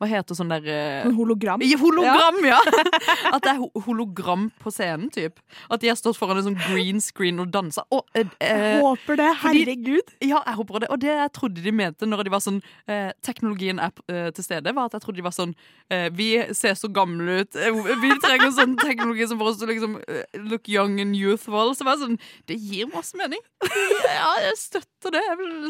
Hva 0.00 0.08
heter 0.08 0.38
sånn 0.38 0.48
derre 0.52 0.76
hologram. 1.12 1.60
ja, 1.64 1.76
hologram, 1.80 2.38
ja! 2.48 2.60
At 3.34 3.44
det 3.44 3.52
er 3.52 3.82
hologram 3.84 4.46
på 4.62 4.72
scenen, 4.72 5.10
typ. 5.12 5.40
At 5.68 5.82
de 5.84 5.90
har 5.90 5.98
stått 6.00 6.16
foran 6.16 6.40
en 6.40 6.48
sånn 6.48 6.60
green 6.70 7.00
screen 7.04 7.40
og 7.42 7.52
dansa. 7.52 7.84
Og, 7.92 8.06
eh, 8.14 8.24
Jeg 8.40 8.78
eh, 8.78 8.80
håper 8.84 9.20
det. 9.20 9.30
fordi- 9.42 9.64
Herregud. 9.94 10.14
ja, 10.20 10.42
jeg 10.46 10.54
håper 10.58 10.80
det. 10.82 10.88
Og 10.90 11.00
det 11.00 11.10
jeg 11.10 11.32
trodde 11.34 11.62
de 11.64 11.72
mente 11.72 12.06
når 12.08 12.24
de 12.26 12.32
var 12.34 12.42
sånn 12.42 12.60
eh, 12.90 13.12
Teknologien 13.24 13.80
er 13.82 13.92
eh, 14.10 14.30
til 14.34 14.44
stede, 14.46 14.74
var 14.74 14.88
at 14.88 14.96
jeg 14.96 15.04
trodde 15.04 15.20
de 15.20 15.26
var 15.26 15.34
sånn 15.34 15.54
eh, 15.92 16.08
Vi 16.14 16.28
ser 16.56 16.74
så 16.78 16.90
gamle 16.92 17.40
ut. 17.44 17.56
Eh, 17.56 17.80
vi 18.02 18.12
trenger 18.22 18.52
sånn 18.56 18.76
teknologi 18.80 19.28
som 19.30 19.40
får 19.40 19.52
oss 19.52 19.60
til 19.62 19.70
liksom 19.72 19.98
eh, 20.08 20.40
look 20.50 20.68
young 20.68 21.00
and 21.02 21.16
youthful. 21.16 21.74
Så 21.76 21.86
var 21.86 21.96
jeg 21.98 22.04
sånn 22.08 22.18
Det 22.50 22.58
gir 22.58 22.90
masse 22.92 23.16
mening. 23.18 23.40
ja, 23.64 24.32
jeg 24.48 24.58
støtter 24.60 25.14
det. 25.14 25.24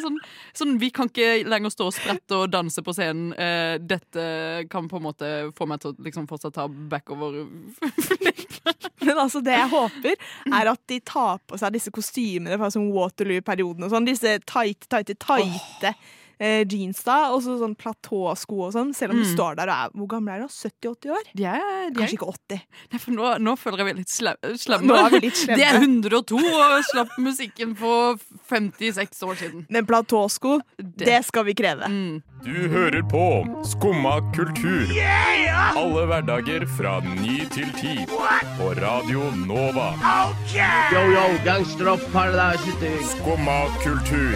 Sånn, 0.04 0.18
sånn, 0.56 0.76
vi 0.82 0.90
kan 0.94 1.10
ikke 1.10 1.44
lenger 1.48 1.74
stå 1.74 1.88
og 1.90 1.96
sprette 1.96 2.38
og 2.38 2.52
danse 2.52 2.84
på 2.84 2.94
scenen. 2.96 3.32
Eh, 3.34 3.76
dette 3.82 4.24
kan 4.70 4.88
på 4.90 5.00
en 5.00 5.08
måte 5.08 5.32
få 5.58 5.68
meg 5.70 5.82
til 5.82 5.92
å 5.92 6.06
liksom 6.06 6.28
fortsatt 6.30 6.56
ta 6.56 6.68
backover. 6.68 7.44
Men 9.06 9.20
altså, 9.26 9.42
det 9.44 9.54
jeg 9.56 9.70
håper, 9.72 10.18
er 10.50 10.72
at 10.72 10.82
de 10.90 11.00
tar 11.04 11.40
på 11.46 11.60
seg 11.60 11.76
disse 11.76 11.92
kostymene 11.94 12.58
fra 12.60 12.70
sånn 12.72 12.90
Waterloo-perioden 12.94 13.86
og 13.86 13.94
sånn. 13.94 14.08
Disse 14.08 14.38
tight, 14.48 14.88
tighte, 14.88 15.16
tighte 15.20 15.94
eh, 16.38 16.64
jeans 16.64 17.02
da, 17.04 17.30
og 17.34 17.42
så 17.42 17.58
sånn 17.60 17.76
platåsko 17.76 18.58
og 18.66 18.72
sånn. 18.74 18.94
Selv 18.94 19.12
om 19.12 19.18
du 19.22 19.24
Mm. 19.24 19.34
står 19.34 19.56
der 19.56 19.68
og 19.68 19.74
er 19.74 19.90
Hvor 19.94 20.08
gamle 20.08 20.32
er 20.34 20.40
de? 20.40 20.48
70-80 20.48 21.10
år? 21.10 21.22
De 21.34 21.44
er, 21.44 21.90
de 21.90 22.00
er, 22.02 22.06
Kanskje 22.06 22.18
ikke 22.18 22.32
80. 22.34 22.60
Nei, 22.92 22.98
for 22.98 23.10
nå, 23.12 23.38
nå 23.38 23.56
føler 23.58 23.78
jeg 23.78 23.84
vi 23.86 23.90
er 23.90 24.00
litt 24.02 24.10
slem, 24.10 24.36
slemme. 24.58 24.86
Nå 24.86 24.94
er 25.06 25.10
vi 25.10 25.20
litt 25.28 25.36
slemme. 25.42 25.56
Det 25.58 25.66
er 25.66 25.80
102 25.80 26.38
og 26.38 26.84
slapp 26.90 27.16
musikken 27.18 27.74
for 27.76 28.16
56 28.50 29.22
år 29.22 29.34
siden. 29.40 29.66
Men 29.70 29.86
platåsko, 29.86 30.60
det 30.78 31.24
skal 31.24 31.44
vi 31.44 31.54
kreve. 31.54 31.88
Mm. 31.88 32.22
Du 32.44 32.68
hører 32.68 33.00
på 33.08 33.64
Skumma 33.64 34.18
kultur. 34.34 34.84
Alle 35.74 36.04
hverdager 36.10 36.66
fra 36.76 36.98
ny 37.00 37.38
til 37.48 37.70
ti. 37.80 37.94
På 38.58 38.74
Radio 38.76 39.30
Nova. 39.46 39.94
Yo, 40.92 41.00
yo, 41.14 41.24
gangsteropp, 41.44 42.04
Skumma 43.14 43.68
kultur. 43.82 44.34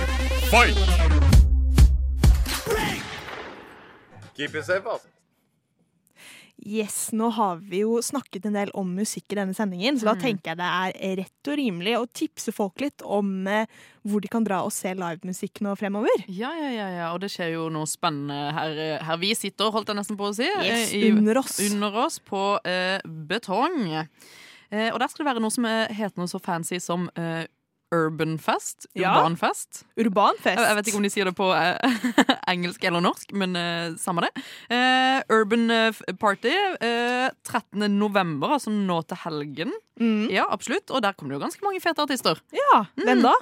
Fight! 0.50 1.27
Keep 4.38 4.54
it 4.60 4.64
safe, 4.68 4.86
altså. 4.86 5.08
Yes, 6.58 7.12
nå 7.14 7.28
har 7.36 7.60
vi 7.62 7.84
jo 7.84 8.00
snakket 8.02 8.48
en 8.48 8.56
del 8.56 8.70
om 8.74 8.88
musikk 8.98 9.30
i 9.30 9.36
denne 9.38 9.54
sendingen, 9.54 9.94
så 10.00 10.08
da 10.08 10.14
Mm. 10.16 10.22
tenker 10.24 10.50
jeg 10.50 10.58
det 10.58 10.70
er 10.98 11.16
rett 11.20 11.50
og 11.52 11.56
rimelig 11.60 11.94
å 11.96 12.06
tipse 12.10 12.52
folk 12.52 12.80
litt 12.82 13.00
om 13.06 13.46
eh, 13.46 13.66
hvor 14.04 14.20
de 14.20 14.26
kan 14.28 14.42
dra 14.42 14.64
og 14.66 14.72
se 14.74 14.90
livemusikk 14.92 15.60
nå 15.62 15.76
fremover. 15.78 16.24
Ja, 16.26 16.50
ja, 16.58 16.68
ja, 16.74 16.88
ja, 16.96 17.12
og 17.14 17.20
det 17.22 17.30
skjer 17.30 17.52
jo 17.54 17.68
noe 17.70 17.86
spennende 17.86 18.52
her, 18.52 18.98
her 19.06 19.16
vi 19.22 19.30
sitter, 19.38 19.70
holdt 19.70 19.86
jeg 19.86 19.96
nesten 20.00 20.18
på 20.18 20.32
å 20.32 20.34
si. 20.34 20.42
Yes, 20.50 20.92
eh, 20.92 20.98
i- 20.98 21.12
under 21.12 21.38
oss. 21.38 21.60
Under 21.70 21.94
oss 22.04 22.18
på 22.18 22.58
eh, 22.66 22.98
betong. 23.06 24.08
Eh, 24.72 24.90
og 24.92 24.98
der 24.98 25.06
skal 25.08 25.24
det 25.24 25.30
være 25.36 25.40
noe 25.40 25.50
som 25.54 25.64
er- 25.64 25.88
heter 25.94 26.18
noe 26.18 26.26
så 26.26 26.40
fancy 26.42 26.80
som 26.80 27.08
eh, 27.16 27.46
Urban 27.94 28.36
Fest. 28.38 28.86
Ja. 28.98 29.14
Urban 29.22 29.36
Fest. 29.36 29.84
Jeg, 29.96 30.58
jeg 30.58 30.76
vet 30.76 30.88
ikke 30.90 30.98
om 31.00 31.06
de 31.06 31.10
sier 31.12 31.28
det 31.30 31.34
på 31.38 31.46
eh, 31.56 32.00
engelsk 32.52 32.84
eller 32.84 33.00
norsk, 33.04 33.32
men 33.32 33.56
eh, 33.56 33.94
samme 34.00 34.26
det. 34.26 34.30
Eh, 34.74 35.20
Urban 35.32 35.70
eh, 35.72 36.00
Party 36.20 36.52
eh, 36.52 37.28
13. 37.48 37.86
november, 37.98 38.56
altså 38.58 38.70
nå 38.74 39.00
til 39.08 39.22
helgen. 39.24 39.72
Mm. 40.00 40.26
Ja, 40.34 40.44
absolutt. 40.52 40.90
Og 40.92 41.00
der 41.02 41.16
kommer 41.16 41.32
det 41.34 41.40
jo 41.40 41.44
ganske 41.46 41.64
mange 41.64 41.80
fete 41.84 42.04
artister. 42.04 42.42
Ja, 42.54 42.82
hvem 43.00 43.24
da? 43.24 43.32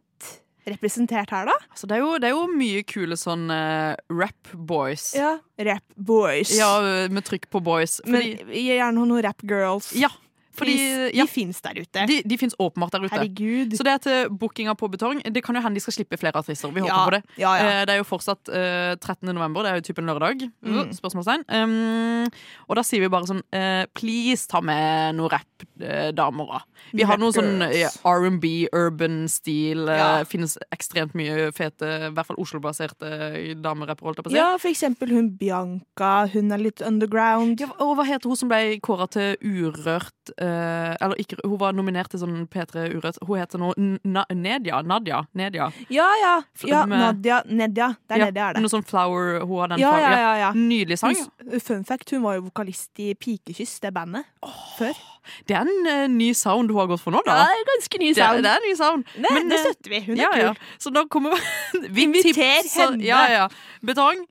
representert 0.65 1.29
her, 1.29 1.45
da? 1.45 1.53
Altså, 1.69 1.85
det, 1.85 1.97
er 1.97 2.01
jo, 2.01 2.13
det 2.17 2.29
er 2.31 2.33
jo 2.33 2.45
mye 2.49 2.81
kule 2.89 3.17
sånn 3.21 3.43
uh, 3.53 3.93
rap-boys. 4.09 5.11
Ja, 5.17 5.35
Rap 5.61 5.83
boys. 5.95 6.51
Ja, 6.57 6.71
med 7.13 7.23
trykk 7.27 7.45
på 7.53 7.61
boys. 7.63 7.99
Fordi, 8.03 8.33
Men 8.43 8.55
gjerne 8.57 8.95
noen 8.97 9.21
rap 9.23 9.45
girls. 9.45 9.91
ja, 9.95 10.09
fordi 10.57 10.75
de, 10.77 11.09
ja, 11.17 11.25
de 11.25 11.31
fins 11.31 11.61
der 11.61 11.79
ute. 11.81 12.05
de, 12.07 12.21
de 12.25 12.37
fins 12.37 12.55
åpenbart 12.59 12.91
der 12.95 13.05
ute. 13.05 13.13
Herregud. 13.15 13.75
Så 13.77 13.83
det 13.87 13.93
er 13.93 14.01
til 14.05 14.29
bookinga 14.41 14.75
på 14.79 14.89
betong. 14.91 15.21
Det 15.23 15.43
kan 15.43 15.55
jo 15.55 15.61
hende 15.61 15.75
de 15.75 15.83
skal 15.83 15.93
slippe 15.99 16.17
flere 16.21 16.35
artister. 16.41 16.71
Vi 16.73 16.81
håper 16.81 16.93
Ja, 16.95 17.05
på 17.05 17.11
det. 17.17 17.21
ja, 17.37 17.53
ja. 17.59 17.67
Eh, 17.81 17.85
Det 17.85 17.93
er 17.95 18.01
jo 18.01 18.07
fortsatt 18.07 18.49
uh, 18.49 18.95
13. 18.95 19.29
november. 19.35 19.63
Det 19.63 19.71
er 19.71 19.75
jo 19.81 19.85
typen 19.91 20.05
lørdag. 20.09 20.45
Mm. 20.65 20.91
Spørsmålstegn. 20.95 21.43
Um, 21.49 22.27
og 22.69 22.75
da 22.79 22.83
sier 22.87 23.03
vi 23.05 23.09
bare 23.11 23.27
sånn 23.29 23.43
uh, 23.53 23.85
Please 23.93 24.47
ta 24.49 24.61
med 24.61 25.15
noen 25.19 25.31
rap-damer. 25.35 26.63
Vi 26.95 27.03
har 27.07 27.17
noe 27.21 27.33
sånn 27.35 27.61
eh, 27.65 27.89
R&B, 28.05 28.67
urban 28.75 29.25
stil. 29.31 29.87
eh, 29.89 29.97
Ja. 29.97 30.23
Finnes 30.27 30.57
ekstremt 30.73 31.15
mye 31.17 31.49
fete, 31.55 31.87
i 32.09 32.11
hvert 32.13 32.27
fall 32.27 32.37
Oslo-baserte 32.41 33.55
damerappere, 33.61 34.05
holdt 34.09 34.19
jeg 34.21 34.25
på 34.27 34.31
å 34.31 34.33
si. 34.33 34.37
Ja, 34.39 34.49
for 34.61 34.69
eksempel 34.71 35.11
hun 35.15 35.31
Bianca. 35.39 36.27
Hun 36.33 36.51
er 36.55 36.61
litt 36.61 36.81
underground. 36.85 37.59
Ja, 37.63 37.71
og 37.79 37.95
hva 37.97 38.05
heter 38.07 38.29
hun 38.31 38.39
som 38.39 38.51
ble 38.51 38.77
kåra 38.85 39.07
til 39.11 39.35
Urørt 39.41 40.14
eh, 40.37 40.95
Eller 41.01 41.19
ikke, 41.21 41.37
hun 41.43 41.57
var 41.61 41.75
nominert 41.77 42.11
til 42.13 42.21
sånn 42.21 42.45
P3 42.51 42.87
Urørt. 42.95 43.19
Hun 43.25 43.39
heter 43.39 43.61
nå 43.61 43.71
Na 44.03 44.25
Nedia. 44.33 44.81
Nadia. 44.85 45.23
Nedia. 45.37 45.69
Ja, 45.93 46.07
ja. 46.21 46.35
ja 46.67 46.83
Nadia. 46.89 47.41
Nedia. 47.45 47.91
Det 48.07 48.17
er 48.17 48.23
Ja, 48.25 48.29
Nedia, 48.29 48.49
er 48.49 48.57
det. 48.57 48.63
Noe 48.65 48.73
sånn 48.73 48.85
Flower 48.85 49.41
Hun 49.43 49.57
har 49.61 49.73
den 49.73 49.83
Ja, 49.83 49.95
ja, 50.01 50.13
ja, 50.19 50.33
ja. 50.43 50.53
Nydelig 50.55 50.99
sang. 51.01 51.17
Hun, 51.17 51.59
fun 51.63 51.83
fact, 51.87 52.11
hun 52.15 52.23
var 52.25 52.39
jo 52.39 52.47
vokalist 52.49 53.03
i 53.03 53.13
Pikekyss, 53.19 53.79
det 53.83 53.93
bandet. 53.95 54.27
Før. 54.77 54.95
Det 55.49 55.55
er 55.57 55.65
en 55.65 55.87
uh, 55.89 56.05
ny 56.11 56.31
sound 56.37 56.69
hun 56.69 56.79
har 56.79 56.89
gått 56.91 57.01
for 57.01 57.15
nå, 57.15 57.21
da. 57.25 57.39
Ja, 57.39 57.49
det 57.49 57.63
er 57.63 57.69
ganske 57.71 58.01
ny 58.01 58.11
sound. 58.17 58.45
det 58.45 58.51
er 58.51 58.61
en 58.61 58.67
ny 58.67 58.75
sound. 58.77 59.07
Det, 59.15 59.31
Men, 59.31 59.49
det 59.49 59.57
eh, 59.57 59.65
støtter 59.65 59.95
vi. 59.95 60.01
Hun 60.09 60.21
er 60.21 60.37
kul. 60.37 60.63
Så 60.85 60.93
da 60.95 61.05
kommer 61.09 61.35
vi 61.95 62.05
Inviter 62.05 62.41
henne. 62.41 63.01
Ja, 63.05 63.25
ja. 63.31 63.47
Betong. 63.85 64.25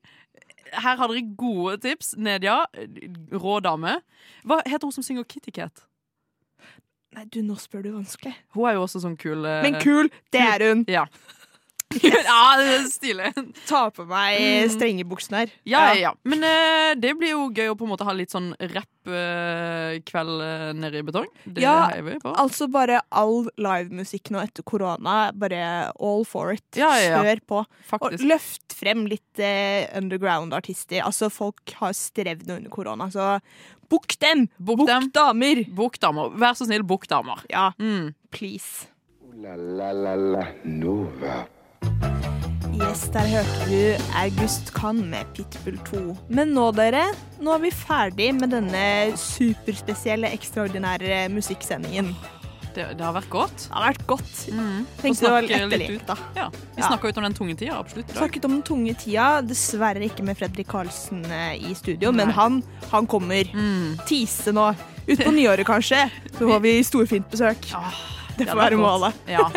Her 0.72 0.96
har 0.96 1.11
dere 1.11 1.24
gode 1.38 1.77
tips. 1.85 2.14
Nedia, 2.16 2.62
rå 3.33 3.59
dame. 3.64 3.98
Hva 4.44 4.61
heter 4.64 4.88
hun 4.88 4.94
som 4.96 5.07
synger 5.07 5.27
Kitty 5.29 5.53
Cat? 5.55 5.85
Nei, 7.14 7.24
du, 7.31 7.40
nå 7.46 7.55
spør 7.61 7.85
du 7.85 7.92
vanskelig. 7.94 8.33
Hun 8.57 8.66
er 8.68 8.74
jo 8.79 8.85
også 8.88 9.05
sånn 9.05 9.14
kul 9.20 9.44
eh, 9.46 9.61
Men 9.62 9.77
kul, 9.83 10.11
det 10.35 10.40
er 10.42 10.64
hun. 10.66 10.83
Ja. 10.90 11.05
ja, 12.03 12.40
stilig. 12.90 13.29
Ta 13.68 13.85
på 13.94 14.05
meg 14.09 14.68
strenge 14.73 15.05
buksene 15.07 15.44
her. 15.44 15.51
Ja, 15.68 15.83
ja, 15.92 16.01
ja. 16.09 16.12
Men 16.27 16.42
uh, 16.42 16.94
det 16.99 17.12
blir 17.20 17.35
jo 17.37 17.44
gøy 17.55 17.68
å 17.70 17.77
på 17.79 17.87
en 17.87 17.92
måte 17.92 18.07
ha 18.09 18.14
litt 18.16 18.33
sånn 18.35 18.49
rappkveld 18.59 20.42
uh, 20.42 20.73
nede 20.75 20.99
i 20.99 21.05
betong. 21.07 21.29
Det 21.44 21.62
Ja, 21.62 21.75
heier 21.92 22.03
vi 22.09 22.16
på. 22.23 22.33
altså 22.40 22.66
bare 22.73 22.99
all 23.14 23.47
livemusikk 23.61 24.33
nå 24.35 24.42
etter 24.42 24.66
korona. 24.66 25.31
Bare 25.38 25.92
all 26.01 26.25
for 26.27 26.51
it. 26.57 26.64
Ja, 26.79 26.90
ja, 26.99 27.12
ja. 27.12 27.23
Kjør 27.23 27.44
på. 27.53 27.62
Faktisk. 27.92 28.25
Og 28.25 28.27
løft 28.33 28.77
frem 28.81 29.07
litt 29.11 29.44
uh, 29.44 29.87
underground-artister. 30.01 30.99
Altså, 31.07 31.31
folk 31.31 31.77
har 31.79 31.94
strevd 31.94 32.51
under 32.57 32.70
korona, 32.75 33.11
så 33.14 33.37
book 33.92 34.16
dem! 34.25 34.49
Bukk 34.59 34.87
dem. 34.88 35.11
damer! 35.14 35.62
Bukk 35.77 36.01
damer. 36.03 36.33
Vær 36.40 36.57
så 36.59 36.66
snill, 36.66 36.83
bukk 36.88 37.07
damer. 37.12 37.44
Ja, 37.53 37.70
Mm. 37.79 38.14
please. 38.35 38.88
La 39.35 39.55
la 39.59 39.90
la 39.92 40.14
la 40.16 40.44
Nova. 40.64 41.44
Yes, 42.75 43.05
der 43.15 43.27
hørte 43.31 43.67
du 43.69 44.05
August 44.19 44.73
Kan 44.75 45.03
med 45.11 45.29
Pitbull 45.37 45.77
2. 45.87 46.01
Men 46.35 46.51
nå, 46.57 46.69
dere, 46.77 47.05
nå 47.43 47.53
er 47.55 47.63
vi 47.63 47.71
ferdig 47.75 48.31
med 48.37 48.51
denne 48.55 48.85
superspesielle, 49.21 50.31
ekstraordinære 50.35 51.25
musikksendingen. 51.33 52.11
Det, 52.75 52.89
det 52.99 53.05
har 53.07 53.15
vært 53.15 53.29
godt. 53.31 53.67
Det 53.69 53.77
har 53.77 53.85
vært 53.93 54.07
godt. 54.11 54.33
Mm. 54.51 54.81
Tenkte 54.99 55.29
det 55.29 55.31
var 55.31 55.47
da. 56.09 56.17
Ja, 56.35 56.49
vi 56.51 56.83
Ja. 56.83 56.89
snakka 56.89 57.09
ut 57.13 57.21
om 57.21 57.27
den 57.29 57.37
tunge 57.39 57.55
tida, 57.61 57.77
absolutt. 57.79 58.11
Snakket 58.17 58.49
om 58.49 58.57
den 58.57 58.65
tunge 58.67 58.95
tida. 58.99 59.29
Dessverre 59.47 60.03
ikke 60.09 60.27
med 60.27 60.37
Fredrik 60.41 60.67
Karlsen 60.73 61.23
eh, 61.31 61.55
i 61.71 61.75
studio, 61.79 62.11
men 62.13 62.31
han, 62.35 62.63
han 62.91 63.07
kommer. 63.07 63.47
Mm. 63.55 63.95
Tise 64.09 64.51
nå. 64.57 64.73
Utpå 65.07 65.31
nyåret, 65.37 65.67
kanskje. 65.69 66.09
Så 66.33 66.49
får 66.49 66.61
vi 66.65 66.75
storfint 66.83 67.31
besøk. 67.31 67.71
Ah, 67.79 67.93
det 68.38 68.49
får 68.49 68.59
være 68.59 68.79
målet. 68.81 69.25
Ja. 69.31 69.49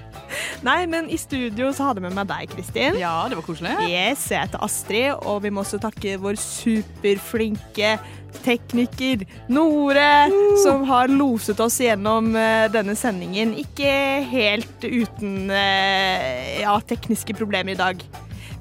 Nei, 0.68 0.80
men 0.90 1.10
i 1.12 1.18
studio 1.20 1.72
så 1.74 1.88
hadde 1.88 2.02
jeg 2.02 2.08
med 2.08 2.16
meg 2.20 2.30
deg, 2.30 2.54
Kristin. 2.54 2.98
ja, 3.00 3.14
det 3.28 3.38
var 3.38 3.46
koselig. 3.46 3.74
Yes, 3.90 4.24
jeg 4.32 4.46
heter 4.46 4.64
Astrid, 4.64 5.12
og 5.28 5.42
vi 5.44 5.52
må 5.52 5.64
også 5.64 5.80
takke 5.82 6.16
vår 6.22 6.38
superflinke 6.40 7.96
tekniker 8.42 9.26
Nore, 9.52 10.30
som 10.62 10.86
har 10.88 11.12
loset 11.12 11.60
oss 11.60 11.78
gjennom 11.82 12.32
uh, 12.36 12.66
denne 12.72 12.96
sendingen. 12.98 13.54
Ikke 13.60 13.92
helt 14.30 14.86
uten 14.86 15.50
uh, 15.52 16.60
ja, 16.62 16.76
tekniske 16.88 17.36
problemer 17.38 17.76
i 17.76 17.80
dag. 17.80 18.04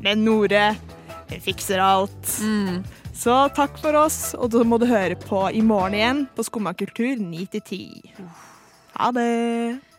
Men 0.03 0.25
Nore 0.25 0.73
fikser 1.41 1.79
alt. 1.79 2.35
Mm. 2.43 2.81
Så 3.15 3.35
takk 3.55 3.75
for 3.79 3.95
oss, 3.99 4.31
og 4.33 4.51
da 4.53 4.63
må 4.65 4.79
du 4.81 4.87
høre 4.89 5.17
på 5.19 5.45
i 5.53 5.61
morgen 5.63 5.97
igjen 5.97 6.23
på 6.35 6.45
Skumma 6.47 6.73
kultur 6.77 7.19
9 7.21 7.45
til 7.53 7.61
10. 7.61 8.15
Ha 8.93 9.11
det. 9.11 9.90